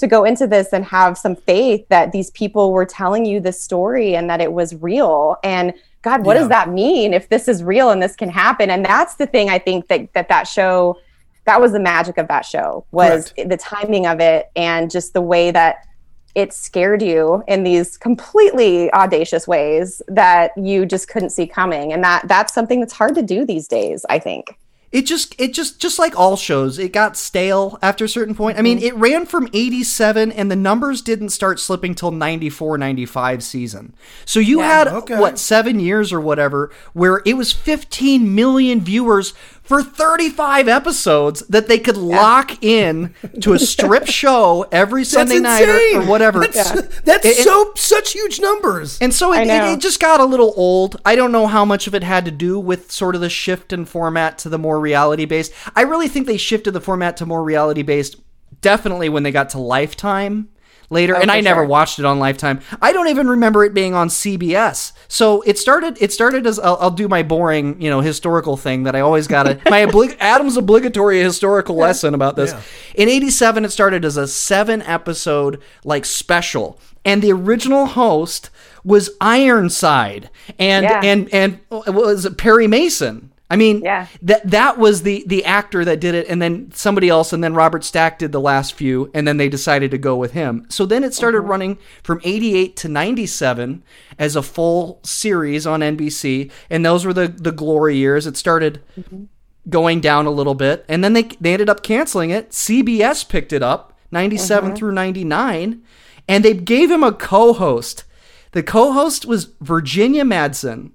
to 0.00 0.06
go 0.06 0.24
into 0.24 0.46
this 0.46 0.72
and 0.72 0.84
have 0.84 1.16
some 1.16 1.36
faith 1.36 1.86
that 1.88 2.12
these 2.12 2.30
people 2.32 2.72
were 2.72 2.84
telling 2.84 3.24
you 3.24 3.40
this 3.40 3.62
story 3.62 4.16
and 4.16 4.28
that 4.28 4.40
it 4.40 4.52
was 4.52 4.74
real 4.76 5.36
and 5.44 5.72
god 6.02 6.24
what 6.24 6.34
Yeah. 6.34 6.40
does 6.40 6.48
that 6.48 6.70
mean 6.70 7.14
if 7.14 7.28
this 7.28 7.48
is 7.48 7.62
real 7.62 7.90
and 7.90 8.02
this 8.02 8.16
can 8.16 8.28
happen 8.28 8.70
and 8.70 8.84
that's 8.84 9.14
the 9.16 9.26
thing 9.26 9.48
i 9.50 9.58
think 9.58 9.88
that 9.88 10.12
that 10.14 10.28
that 10.28 10.44
show 10.48 10.98
that 11.46 11.60
was 11.60 11.72
the 11.72 11.80
magic 11.80 12.18
of 12.18 12.28
that 12.28 12.44
show 12.44 12.84
was 12.90 13.32
Correct. 13.32 13.48
the 13.50 13.56
timing 13.56 14.06
of 14.06 14.20
it 14.20 14.50
and 14.56 14.90
just 14.90 15.12
the 15.12 15.20
way 15.22 15.50
that 15.50 15.86
it 16.34 16.52
scared 16.52 17.02
you 17.02 17.42
in 17.48 17.64
these 17.64 17.98
completely 17.98 18.92
audacious 18.92 19.48
ways 19.48 20.00
that 20.06 20.52
you 20.56 20.86
just 20.86 21.08
couldn't 21.08 21.30
see 21.30 21.46
coming 21.46 21.92
and 21.92 22.04
that 22.04 22.26
that's 22.28 22.54
something 22.54 22.78
that's 22.80 22.92
hard 22.92 23.14
to 23.16 23.22
do 23.22 23.44
these 23.44 23.66
days 23.66 24.06
i 24.08 24.18
think 24.18 24.56
it 24.92 25.02
just 25.06 25.34
it 25.40 25.52
just 25.54 25.80
just 25.80 25.98
like 25.98 26.18
all 26.18 26.36
shows 26.36 26.78
it 26.78 26.92
got 26.92 27.16
stale 27.16 27.78
after 27.82 28.04
a 28.04 28.08
certain 28.08 28.34
point 28.34 28.58
i 28.58 28.62
mean 28.62 28.78
Mm-hmm. 28.78 28.86
it 28.86 28.94
ran 28.96 29.26
from 29.26 29.48
87 29.52 30.32
and 30.32 30.50
the 30.50 30.56
numbers 30.56 31.02
didn't 31.02 31.30
start 31.30 31.60
slipping 31.60 31.94
till 31.94 32.10
94 32.10 32.78
95 32.78 33.42
season 33.42 33.94
so 34.24 34.40
you 34.40 34.60
had 34.60 34.88
okay. 34.88 35.18
what 35.18 35.38
seven 35.38 35.80
years 35.80 36.12
or 36.12 36.20
whatever 36.20 36.70
where 36.92 37.22
it 37.24 37.36
was 37.36 37.52
15 37.52 38.34
million 38.34 38.80
viewers 38.80 39.32
for 39.62 39.82
35 39.82 40.66
episodes 40.68 41.40
that 41.48 41.68
they 41.68 41.78
could 41.78 41.96
lock 41.96 42.62
in 42.64 43.14
to 43.40 43.52
a 43.52 43.58
strip 43.58 44.06
show 44.08 44.66
every 44.72 45.04
Sunday 45.04 45.38
night 45.38 45.68
or, 45.94 46.00
or 46.02 46.06
whatever. 46.06 46.40
That's, 46.40 46.72
that's 47.02 47.24
It- 47.24 47.38
it- 47.38 47.44
so 47.44 47.72
such 47.76 48.12
huge 48.12 48.40
numbers. 48.40 48.98
And 49.00 49.14
so 49.14 49.32
it, 49.32 49.46
it, 49.46 49.74
it 49.74 49.80
just 49.80 50.00
got 50.00 50.20
a 50.20 50.24
little 50.24 50.52
old. 50.56 50.96
I 51.04 51.14
don't 51.14 51.30
know 51.32 51.46
how 51.46 51.64
much 51.64 51.86
of 51.86 51.94
it 51.94 52.02
had 52.02 52.24
to 52.24 52.30
do 52.30 52.58
with 52.58 52.90
sort 52.90 53.14
of 53.14 53.20
the 53.20 53.30
shift 53.30 53.72
in 53.72 53.84
format 53.84 54.38
to 54.38 54.48
the 54.48 54.58
more 54.58 54.80
reality 54.80 55.24
based. 55.24 55.52
I 55.76 55.82
really 55.82 56.08
think 56.08 56.26
they 56.26 56.36
shifted 56.36 56.72
the 56.72 56.80
format 56.80 57.16
to 57.18 57.26
more 57.26 57.44
reality 57.44 57.82
based 57.82 58.16
definitely 58.62 59.08
when 59.08 59.22
they 59.22 59.30
got 59.30 59.50
to 59.50 59.58
Lifetime 59.58 60.48
later. 60.90 61.16
Oh, 61.16 61.20
and 61.20 61.30
Oh, 61.30 61.34
for 61.34 61.38
I 61.38 61.40
never 61.40 61.60
sure. 61.62 61.66
watched 61.68 61.98
it 61.98 62.04
on 62.04 62.18
Lifetime. 62.18 62.60
I 62.82 62.92
don't 62.92 63.08
even 63.08 63.28
remember 63.28 63.64
it 63.64 63.72
being 63.72 63.94
on 63.94 64.08
CBS. 64.08 64.92
So 65.08 65.42
it 65.42 65.58
started. 65.58 65.96
It 66.00 66.12
started 66.12 66.46
as 66.46 66.58
I'll, 66.58 66.76
I'll 66.80 66.90
do 66.90 67.08
my 67.08 67.22
boring, 67.22 67.80
you 67.80 67.88
know, 67.90 68.00
historical 68.00 68.56
thing 68.56 68.82
that 68.84 68.94
I 68.94 69.00
always 69.00 69.26
got 69.26 69.44
to 69.44 69.54
my 69.70 69.86
oblig- 69.86 70.16
Adam's 70.20 70.56
obligatory 70.56 71.20
historical 71.20 71.76
lesson 71.76 72.14
about 72.14 72.36
this. 72.36 72.52
In 72.94 73.08
'87, 73.08 73.64
it 73.64 73.70
started 73.72 74.04
as 74.04 74.16
a 74.16 74.28
seven 74.28 74.82
episode 74.82 75.60
like 75.84 76.04
special, 76.04 76.78
and 77.04 77.22
the 77.22 77.32
original 77.32 77.86
host 77.86 78.50
was 78.84 79.10
Ironside, 79.20 80.30
and 80.58 80.84
Yeah. 80.84 81.00
and 81.02 81.32
and 81.34 81.60
it 81.70 81.94
was 81.94 82.28
Perry 82.36 82.66
Mason. 82.66 83.29
I 83.50 83.56
mean, 83.56 83.82
Yeah. 83.82 84.06
that 84.22 84.48
that 84.48 84.78
was 84.78 85.02
the 85.02 85.24
the 85.26 85.44
actor 85.44 85.84
that 85.84 85.98
did 85.98 86.14
it, 86.14 86.28
and 86.28 86.40
then 86.40 86.70
somebody 86.72 87.08
else, 87.08 87.32
and 87.32 87.42
then 87.42 87.52
Robert 87.52 87.82
Stack 87.82 88.20
did 88.20 88.30
the 88.30 88.40
last 88.40 88.74
few, 88.74 89.10
and 89.12 89.26
then 89.26 89.38
they 89.38 89.48
decided 89.48 89.90
to 89.90 89.98
go 89.98 90.16
with 90.16 90.32
him. 90.32 90.66
So 90.68 90.86
then 90.86 91.02
it 91.02 91.14
started 91.14 91.38
mm-hmm. 91.38 91.50
running 91.50 91.78
from 92.04 92.20
'88 92.22 92.76
to 92.76 92.88
'97 92.88 93.82
as 94.20 94.36
a 94.36 94.42
full 94.42 95.00
series 95.02 95.66
on 95.66 95.80
NBC, 95.80 96.50
and 96.70 96.86
those 96.86 97.04
were 97.04 97.12
the 97.12 97.26
the 97.26 97.50
glory 97.50 97.96
years. 97.96 98.24
It 98.24 98.36
started 98.36 98.82
mm-hmm. 98.98 99.24
going 99.68 100.00
down 100.00 100.26
a 100.26 100.30
little 100.30 100.54
bit, 100.54 100.84
and 100.88 101.02
then 101.02 101.14
they 101.14 101.24
they 101.40 101.52
ended 101.52 101.68
up 101.68 101.82
canceling 101.82 102.30
it. 102.30 102.50
CBS 102.50 103.28
picked 103.28 103.52
it 103.52 103.64
up 103.64 103.98
'97 104.12 104.70
mm-hmm. 104.70 104.76
through 104.76 104.92
'99, 104.92 105.82
and 106.28 106.44
they 106.44 106.54
gave 106.54 106.88
him 106.88 107.02
a 107.02 107.12
co-host. 107.12 108.04
The 108.52 108.62
co-host 108.62 109.26
was 109.26 109.50
Virginia 109.60 110.24
Madsen. 110.24 110.92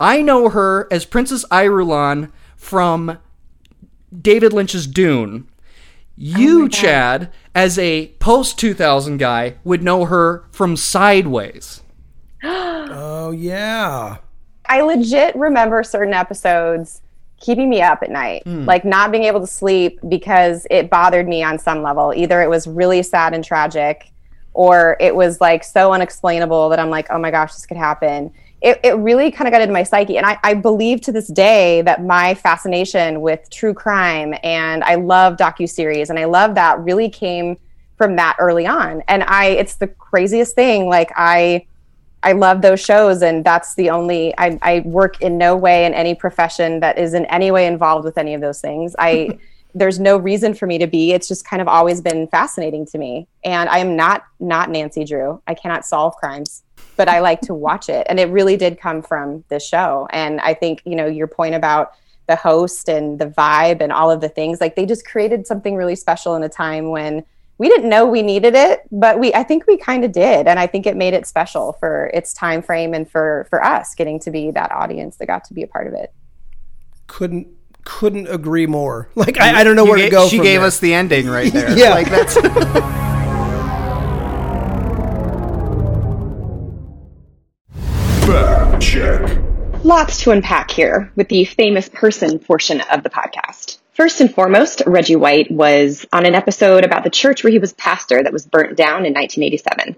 I 0.00 0.22
know 0.22 0.48
her 0.50 0.86
as 0.90 1.04
Princess 1.04 1.44
Irulan 1.50 2.30
from 2.56 3.18
David 4.16 4.52
Lynch's 4.52 4.86
Dune. 4.86 5.48
You, 6.16 6.64
oh 6.64 6.68
Chad, 6.68 7.32
as 7.54 7.78
a 7.78 8.08
post 8.18 8.58
2000 8.58 9.18
guy, 9.18 9.54
would 9.62 9.82
know 9.82 10.04
her 10.06 10.44
from 10.50 10.76
Sideways. 10.76 11.82
oh 12.42 13.30
yeah. 13.30 14.18
I 14.66 14.82
legit 14.82 15.34
remember 15.36 15.82
certain 15.82 16.14
episodes 16.14 17.00
keeping 17.40 17.70
me 17.70 17.80
up 17.80 18.02
at 18.02 18.10
night, 18.10 18.42
hmm. 18.44 18.64
like 18.64 18.84
not 18.84 19.12
being 19.12 19.24
able 19.24 19.40
to 19.40 19.46
sleep 19.46 19.98
because 20.08 20.66
it 20.70 20.90
bothered 20.90 21.28
me 21.28 21.42
on 21.42 21.58
some 21.58 21.82
level. 21.82 22.12
Either 22.14 22.42
it 22.42 22.50
was 22.50 22.66
really 22.66 23.02
sad 23.02 23.32
and 23.32 23.44
tragic, 23.44 24.10
or 24.54 24.96
it 24.98 25.14
was 25.14 25.40
like 25.40 25.62
so 25.62 25.92
unexplainable 25.92 26.68
that 26.68 26.80
I'm 26.80 26.90
like, 26.90 27.06
oh 27.10 27.18
my 27.18 27.30
gosh, 27.30 27.54
this 27.54 27.64
could 27.64 27.76
happen. 27.76 28.32
It, 28.60 28.80
it 28.82 28.96
really 28.96 29.30
kind 29.30 29.46
of 29.46 29.52
got 29.52 29.60
into 29.60 29.72
my 29.72 29.84
psyche. 29.84 30.16
And 30.16 30.26
I, 30.26 30.38
I 30.42 30.54
believe 30.54 31.00
to 31.02 31.12
this 31.12 31.28
day 31.28 31.82
that 31.82 32.04
my 32.04 32.34
fascination 32.34 33.20
with 33.20 33.48
true 33.50 33.72
crime 33.72 34.34
and 34.42 34.82
I 34.82 34.96
love 34.96 35.36
docuseries 35.36 36.10
and 36.10 36.18
I 36.18 36.24
love 36.24 36.56
that 36.56 36.80
really 36.80 37.08
came 37.08 37.56
from 37.96 38.16
that 38.16 38.36
early 38.40 38.66
on. 38.66 39.02
And 39.06 39.22
I, 39.24 39.46
it's 39.46 39.76
the 39.76 39.86
craziest 39.86 40.56
thing. 40.56 40.88
Like 40.88 41.12
I, 41.16 41.66
I 42.22 42.32
love 42.32 42.62
those 42.62 42.80
shows, 42.80 43.22
and 43.22 43.44
that's 43.44 43.74
the 43.74 43.90
only. 43.90 44.36
I, 44.38 44.58
I 44.62 44.80
work 44.80 45.20
in 45.22 45.38
no 45.38 45.56
way 45.56 45.86
in 45.86 45.94
any 45.94 46.14
profession 46.14 46.80
that 46.80 46.98
is 46.98 47.14
in 47.14 47.26
any 47.26 47.50
way 47.50 47.66
involved 47.66 48.04
with 48.04 48.18
any 48.18 48.34
of 48.34 48.40
those 48.40 48.60
things. 48.60 48.96
I 48.98 49.38
there's 49.74 50.00
no 50.00 50.16
reason 50.16 50.54
for 50.54 50.66
me 50.66 50.78
to 50.78 50.86
be. 50.86 51.12
It's 51.12 51.28
just 51.28 51.46
kind 51.46 51.62
of 51.62 51.68
always 51.68 52.00
been 52.00 52.26
fascinating 52.28 52.86
to 52.86 52.98
me, 52.98 53.28
and 53.44 53.68
I 53.68 53.78
am 53.78 53.94
not 53.94 54.24
not 54.40 54.70
Nancy 54.70 55.04
Drew. 55.04 55.40
I 55.46 55.54
cannot 55.54 55.84
solve 55.84 56.16
crimes, 56.16 56.64
but 56.98 57.08
I 57.08 57.20
like 57.20 57.40
to 57.42 57.54
watch 57.54 57.88
it, 57.88 58.06
and 58.10 58.20
it 58.20 58.28
really 58.28 58.58
did 58.58 58.78
come 58.78 59.00
from 59.00 59.44
the 59.48 59.58
show. 59.58 60.06
And 60.10 60.38
I 60.42 60.52
think 60.52 60.82
you 60.84 60.96
know 60.96 61.06
your 61.06 61.26
point 61.28 61.54
about 61.54 61.94
the 62.26 62.36
host 62.36 62.90
and 62.90 63.18
the 63.18 63.26
vibe 63.26 63.80
and 63.80 63.90
all 63.90 64.10
of 64.10 64.20
the 64.20 64.28
things 64.28 64.60
like 64.60 64.76
they 64.76 64.84
just 64.84 65.06
created 65.06 65.46
something 65.46 65.74
really 65.74 65.96
special 65.96 66.36
in 66.36 66.42
a 66.42 66.48
time 66.48 66.90
when 66.90 67.24
we 67.56 67.70
didn't 67.70 67.88
know 67.88 68.04
we 68.06 68.20
needed 68.20 68.54
it 68.54 68.82
but 68.92 69.18
we 69.18 69.32
i 69.32 69.42
think 69.42 69.66
we 69.66 69.78
kind 69.78 70.04
of 70.04 70.12
did 70.12 70.46
and 70.46 70.58
i 70.60 70.66
think 70.66 70.86
it 70.86 70.94
made 70.94 71.14
it 71.14 71.26
special 71.26 71.72
for 71.80 72.10
its 72.12 72.34
time 72.34 72.60
frame 72.60 72.92
and 72.92 73.10
for 73.10 73.46
for 73.48 73.64
us 73.64 73.94
getting 73.94 74.20
to 74.20 74.30
be 74.30 74.50
that 74.50 74.70
audience 74.72 75.16
that 75.16 75.24
got 75.26 75.42
to 75.42 75.54
be 75.54 75.62
a 75.62 75.66
part 75.66 75.86
of 75.86 75.94
it 75.94 76.12
Couldn't 77.06 77.48
couldn't 77.84 78.28
agree 78.28 78.66
more. 78.66 79.08
Like 79.14 79.40
I, 79.40 79.60
I 79.60 79.64
don't 79.64 79.74
know 79.74 79.84
where 79.86 79.96
You 79.96 80.04
to 80.04 80.10
go. 80.10 80.28
She 80.28 80.36
from 80.36 80.44
gave 80.44 80.60
there. 80.60 80.66
us 80.66 80.78
the 80.78 80.92
ending 80.92 81.26
right 81.26 81.50
there. 81.50 81.70
Yeah. 81.78 81.90
Like 81.94 82.10
that's 82.10 82.36
Lots 89.84 90.22
to 90.22 90.32
unpack 90.32 90.72
here 90.72 91.12
with 91.14 91.28
the 91.28 91.44
famous 91.44 91.88
person 91.88 92.40
portion 92.40 92.80
of 92.80 93.04
the 93.04 93.10
podcast. 93.10 93.78
First 93.92 94.20
and 94.20 94.34
foremost, 94.34 94.82
Reggie 94.86 95.14
White 95.14 95.52
was 95.52 96.04
on 96.12 96.26
an 96.26 96.34
episode 96.34 96.84
about 96.84 97.04
the 97.04 97.10
church 97.10 97.44
where 97.44 97.52
he 97.52 97.60
was 97.60 97.74
pastor 97.74 98.20
that 98.20 98.32
was 98.32 98.44
burnt 98.44 98.76
down 98.76 99.06
in 99.06 99.14
1987. 99.14 99.94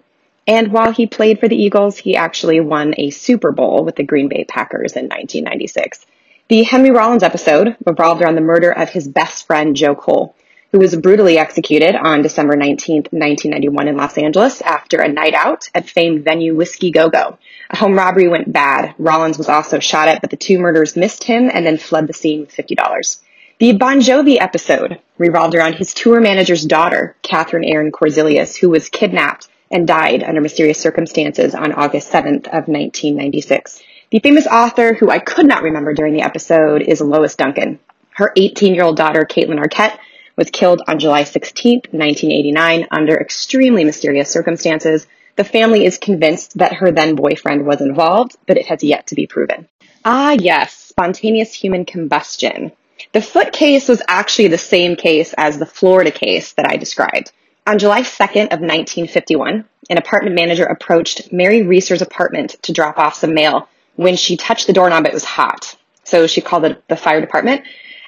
And 0.47 0.71
while 0.71 0.93
he 0.93 1.07
played 1.07 1.41
for 1.41 1.49
the 1.49 1.57
Eagles, 1.57 1.97
he 1.97 2.15
actually 2.15 2.61
won 2.61 2.95
a 2.99 3.09
Super 3.09 3.53
Bowl 3.53 3.85
with 3.85 3.97
the 3.97 4.03
Green 4.03 4.29
Bay 4.29 4.45
Packers 4.45 4.97
in 4.97 5.05
1996. 5.05 6.05
The 6.49 6.63
Henry 6.63 6.91
Rollins 6.91 7.23
episode 7.23 7.77
revolved 7.87 8.21
around 8.21 8.35
the 8.35 8.43
murder 8.43 8.71
of 8.71 8.91
his 8.91 9.09
best 9.09 9.47
friend, 9.47 9.75
Joe 9.75 9.95
Cole, 9.95 10.35
who 10.73 10.79
was 10.79 10.95
brutally 10.97 11.39
executed 11.39 11.97
on 11.97 12.23
December 12.23 12.57
19, 12.57 12.97
1991 13.11 13.89
in 13.89 13.97
Los 13.97 14.17
Angeles 14.17 14.61
after 14.63 15.01
a 15.01 15.09
night 15.09 15.35
out 15.35 15.69
at 15.75 15.89
famed 15.89 16.25
venue 16.25 16.55
Whiskey 16.55 16.91
Go 16.91 17.11
Go. 17.11 17.39
A 17.71 17.77
home 17.77 17.95
robbery 17.95 18.29
went 18.29 18.53
bad. 18.53 18.95
Rollins 18.99 19.39
was 19.39 19.49
also 19.49 19.81
shot 19.81 20.09
at, 20.09 20.21
but 20.21 20.31
the 20.31 20.37
two 20.37 20.59
murders 20.59 20.97
missed 20.97 21.25
him 21.25 21.51
and 21.53 21.67
then 21.67 21.77
fled 21.77 22.07
the 22.07 22.13
scene 22.13 22.41
with 22.41 22.55
$50. 22.55 23.21
The 23.59 23.73
Bon 23.73 24.01
Jovi 24.01 24.41
episode 24.41 25.01
revolved 25.19 25.55
around 25.55 25.75
his 25.75 25.93
tour 25.93 26.21
manager's 26.21 26.65
daughter, 26.65 27.15
Catherine 27.23 27.65
Aaron 27.65 27.93
Korzilius, 27.93 28.57
who 28.57 28.71
was 28.71 28.89
kidnapped 28.89 29.49
and 29.71 29.87
died 29.87 30.23
under 30.23 30.41
mysterious 30.41 30.81
circumstances 30.81 31.55
on 31.55 31.73
August 31.73 32.11
7th 32.11 32.47
of 32.47 32.69
1996. 32.69 33.83
The 34.11 34.21
famous 34.21 34.47
author 34.47 34.95
who 34.95 35.11
I 35.11 35.19
could 35.19 35.47
not 35.47 35.63
remember 35.63 35.95
during 35.95 36.15
the 36.15 36.23
episode 36.23 36.83
is 36.83 37.01
Lois 37.01 37.37
Duncan. 37.37 37.79
Her 38.11 38.33
18-year-old 38.37 38.97
daughter, 38.97 39.25
Kaitlyn 39.25 39.63
Arquette, 39.63 39.97
was 40.41 40.51
killed 40.51 40.81
on 40.89 40.99
July 40.99 41.23
16th, 41.25 41.93
1989 41.93 42.87
under 42.91 43.15
extremely 43.15 43.85
mysterious 43.85 44.31
circumstances. 44.31 45.07
The 45.37 45.45
family 45.45 45.85
is 45.85 45.99
convinced 45.99 46.57
that 46.57 46.73
her 46.73 46.91
then 46.91 47.15
boyfriend 47.15 47.67
was 47.67 47.83
involved, 47.83 48.39
but 48.47 48.57
it 48.57 48.65
has 48.67 48.83
yet 48.83 49.09
to 49.09 49.15
be 49.15 49.27
proven. 49.27 49.69
Ah, 50.03 50.33
yes, 50.41 50.73
spontaneous 50.73 51.53
human 51.53 51.85
combustion. 51.85 52.73
The 53.13 53.21
foot 53.21 53.53
case 53.53 53.87
was 53.87 54.01
actually 54.09 54.49
the 54.49 54.57
same 54.57 54.97
case 54.97 55.35
as 55.37 55.59
the 55.59 55.67
Florida 55.67 56.11
case 56.11 56.55
that 56.55 56.67
I 56.67 56.79
described. 56.79 57.33
On 57.67 57.79
July 57.79 58.01
2nd 58.01 58.45
of 58.45 58.61
1951, 58.61 59.67
an 59.91 59.99
apartment 59.99 60.37
manager 60.37 60.65
approached 60.65 61.31
Mary 61.31 61.65
Reeser's 61.65 62.01
apartment 62.01 62.57
to 62.63 62.73
drop 62.73 62.97
off 62.97 63.15
some 63.15 63.35
mail. 63.35 63.69
When 63.97 64.17
she 64.17 64.39
touched 64.39 64.69
the 64.69 64.73
doorknob, 64.73 65.05
it 65.05 65.13
was 65.13 65.25
hot. 65.25 65.77
So 66.05 66.27
she 66.27 66.41
called 66.41 66.65
the, 66.65 66.83
the 66.89 66.97
fire 66.97 67.21
department. 67.21 67.65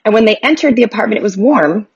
And 0.07 0.15
when 0.15 0.25
they 0.25 0.37
entered 0.37 0.77
the 0.77 0.83
apartment, 0.85 1.19
it 1.19 1.23
was 1.23 1.37
warm, 1.37 1.89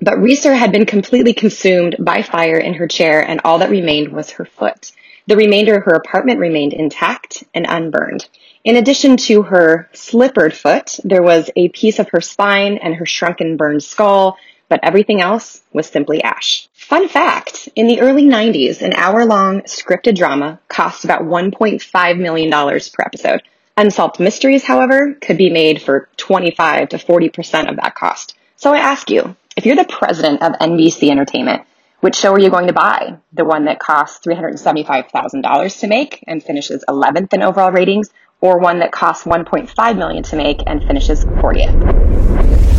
but 0.00 0.20
Reeser 0.20 0.54
had 0.54 0.72
been 0.72 0.86
completely 0.86 1.34
consumed 1.34 1.96
by 1.98 2.22
fire 2.22 2.58
in 2.58 2.74
her 2.74 2.88
chair, 2.88 3.20
and 3.26 3.40
all 3.44 3.58
that 3.58 3.70
remained 3.70 4.08
was 4.12 4.30
her 4.32 4.44
foot. 4.44 4.92
The 5.26 5.36
remainder 5.36 5.76
of 5.76 5.84
her 5.84 5.94
apartment 5.94 6.40
remained 6.40 6.72
intact 6.72 7.44
and 7.54 7.66
unburned. 7.68 8.28
In 8.64 8.76
addition 8.76 9.16
to 9.18 9.42
her 9.42 9.88
slippered 9.92 10.54
foot, 10.54 10.98
there 11.04 11.22
was 11.22 11.50
a 11.56 11.68
piece 11.68 11.98
of 11.98 12.08
her 12.10 12.20
spine 12.20 12.78
and 12.78 12.94
her 12.94 13.06
shrunken 13.06 13.56
burned 13.56 13.82
skull, 13.82 14.36
but 14.68 14.80
everything 14.82 15.20
else 15.20 15.62
was 15.72 15.86
simply 15.86 16.22
ash. 16.22 16.68
Fun 16.72 17.08
fact, 17.08 17.68
in 17.76 17.86
the 17.86 18.00
early 18.00 18.24
90s, 18.24 18.82
an 18.82 18.92
hour-long 18.94 19.62
scripted 19.62 20.16
drama 20.16 20.58
cost 20.68 21.04
about 21.04 21.22
$1.5 21.22 22.18
million 22.18 22.50
per 22.50 23.04
episode. 23.04 23.42
Unsolved 23.76 24.20
Mysteries, 24.20 24.64
however, 24.64 25.14
could 25.20 25.38
be 25.38 25.50
made 25.50 25.80
for 25.80 26.08
25 26.16 26.88
to 26.90 26.98
40% 26.98 27.70
of 27.70 27.76
that 27.76 27.94
cost. 27.94 28.36
So 28.56 28.74
I 28.74 28.78
ask 28.78 29.10
you, 29.10 29.36
if 29.56 29.66
you're 29.66 29.76
the 29.76 29.84
president 29.84 30.42
of 30.42 30.52
NBC 30.52 31.10
Entertainment, 31.10 31.62
which 32.00 32.14
show 32.14 32.32
are 32.32 32.38
you 32.38 32.50
going 32.50 32.68
to 32.68 32.72
buy? 32.72 33.18
The 33.32 33.44
one 33.44 33.64
that 33.64 33.78
costs 33.78 34.24
$375,000 34.24 35.80
to 35.80 35.86
make 35.88 36.24
and 36.26 36.42
finishes 36.42 36.84
11th 36.88 37.34
in 37.34 37.42
overall 37.42 37.72
ratings, 37.72 38.10
or 38.40 38.58
one 38.58 38.78
that 38.78 38.92
costs 38.92 39.24
1.5 39.24 39.98
million 39.98 40.22
to 40.22 40.36
make 40.36 40.62
and 40.66 40.82
finishes 40.84 41.24
40th? 41.24 42.69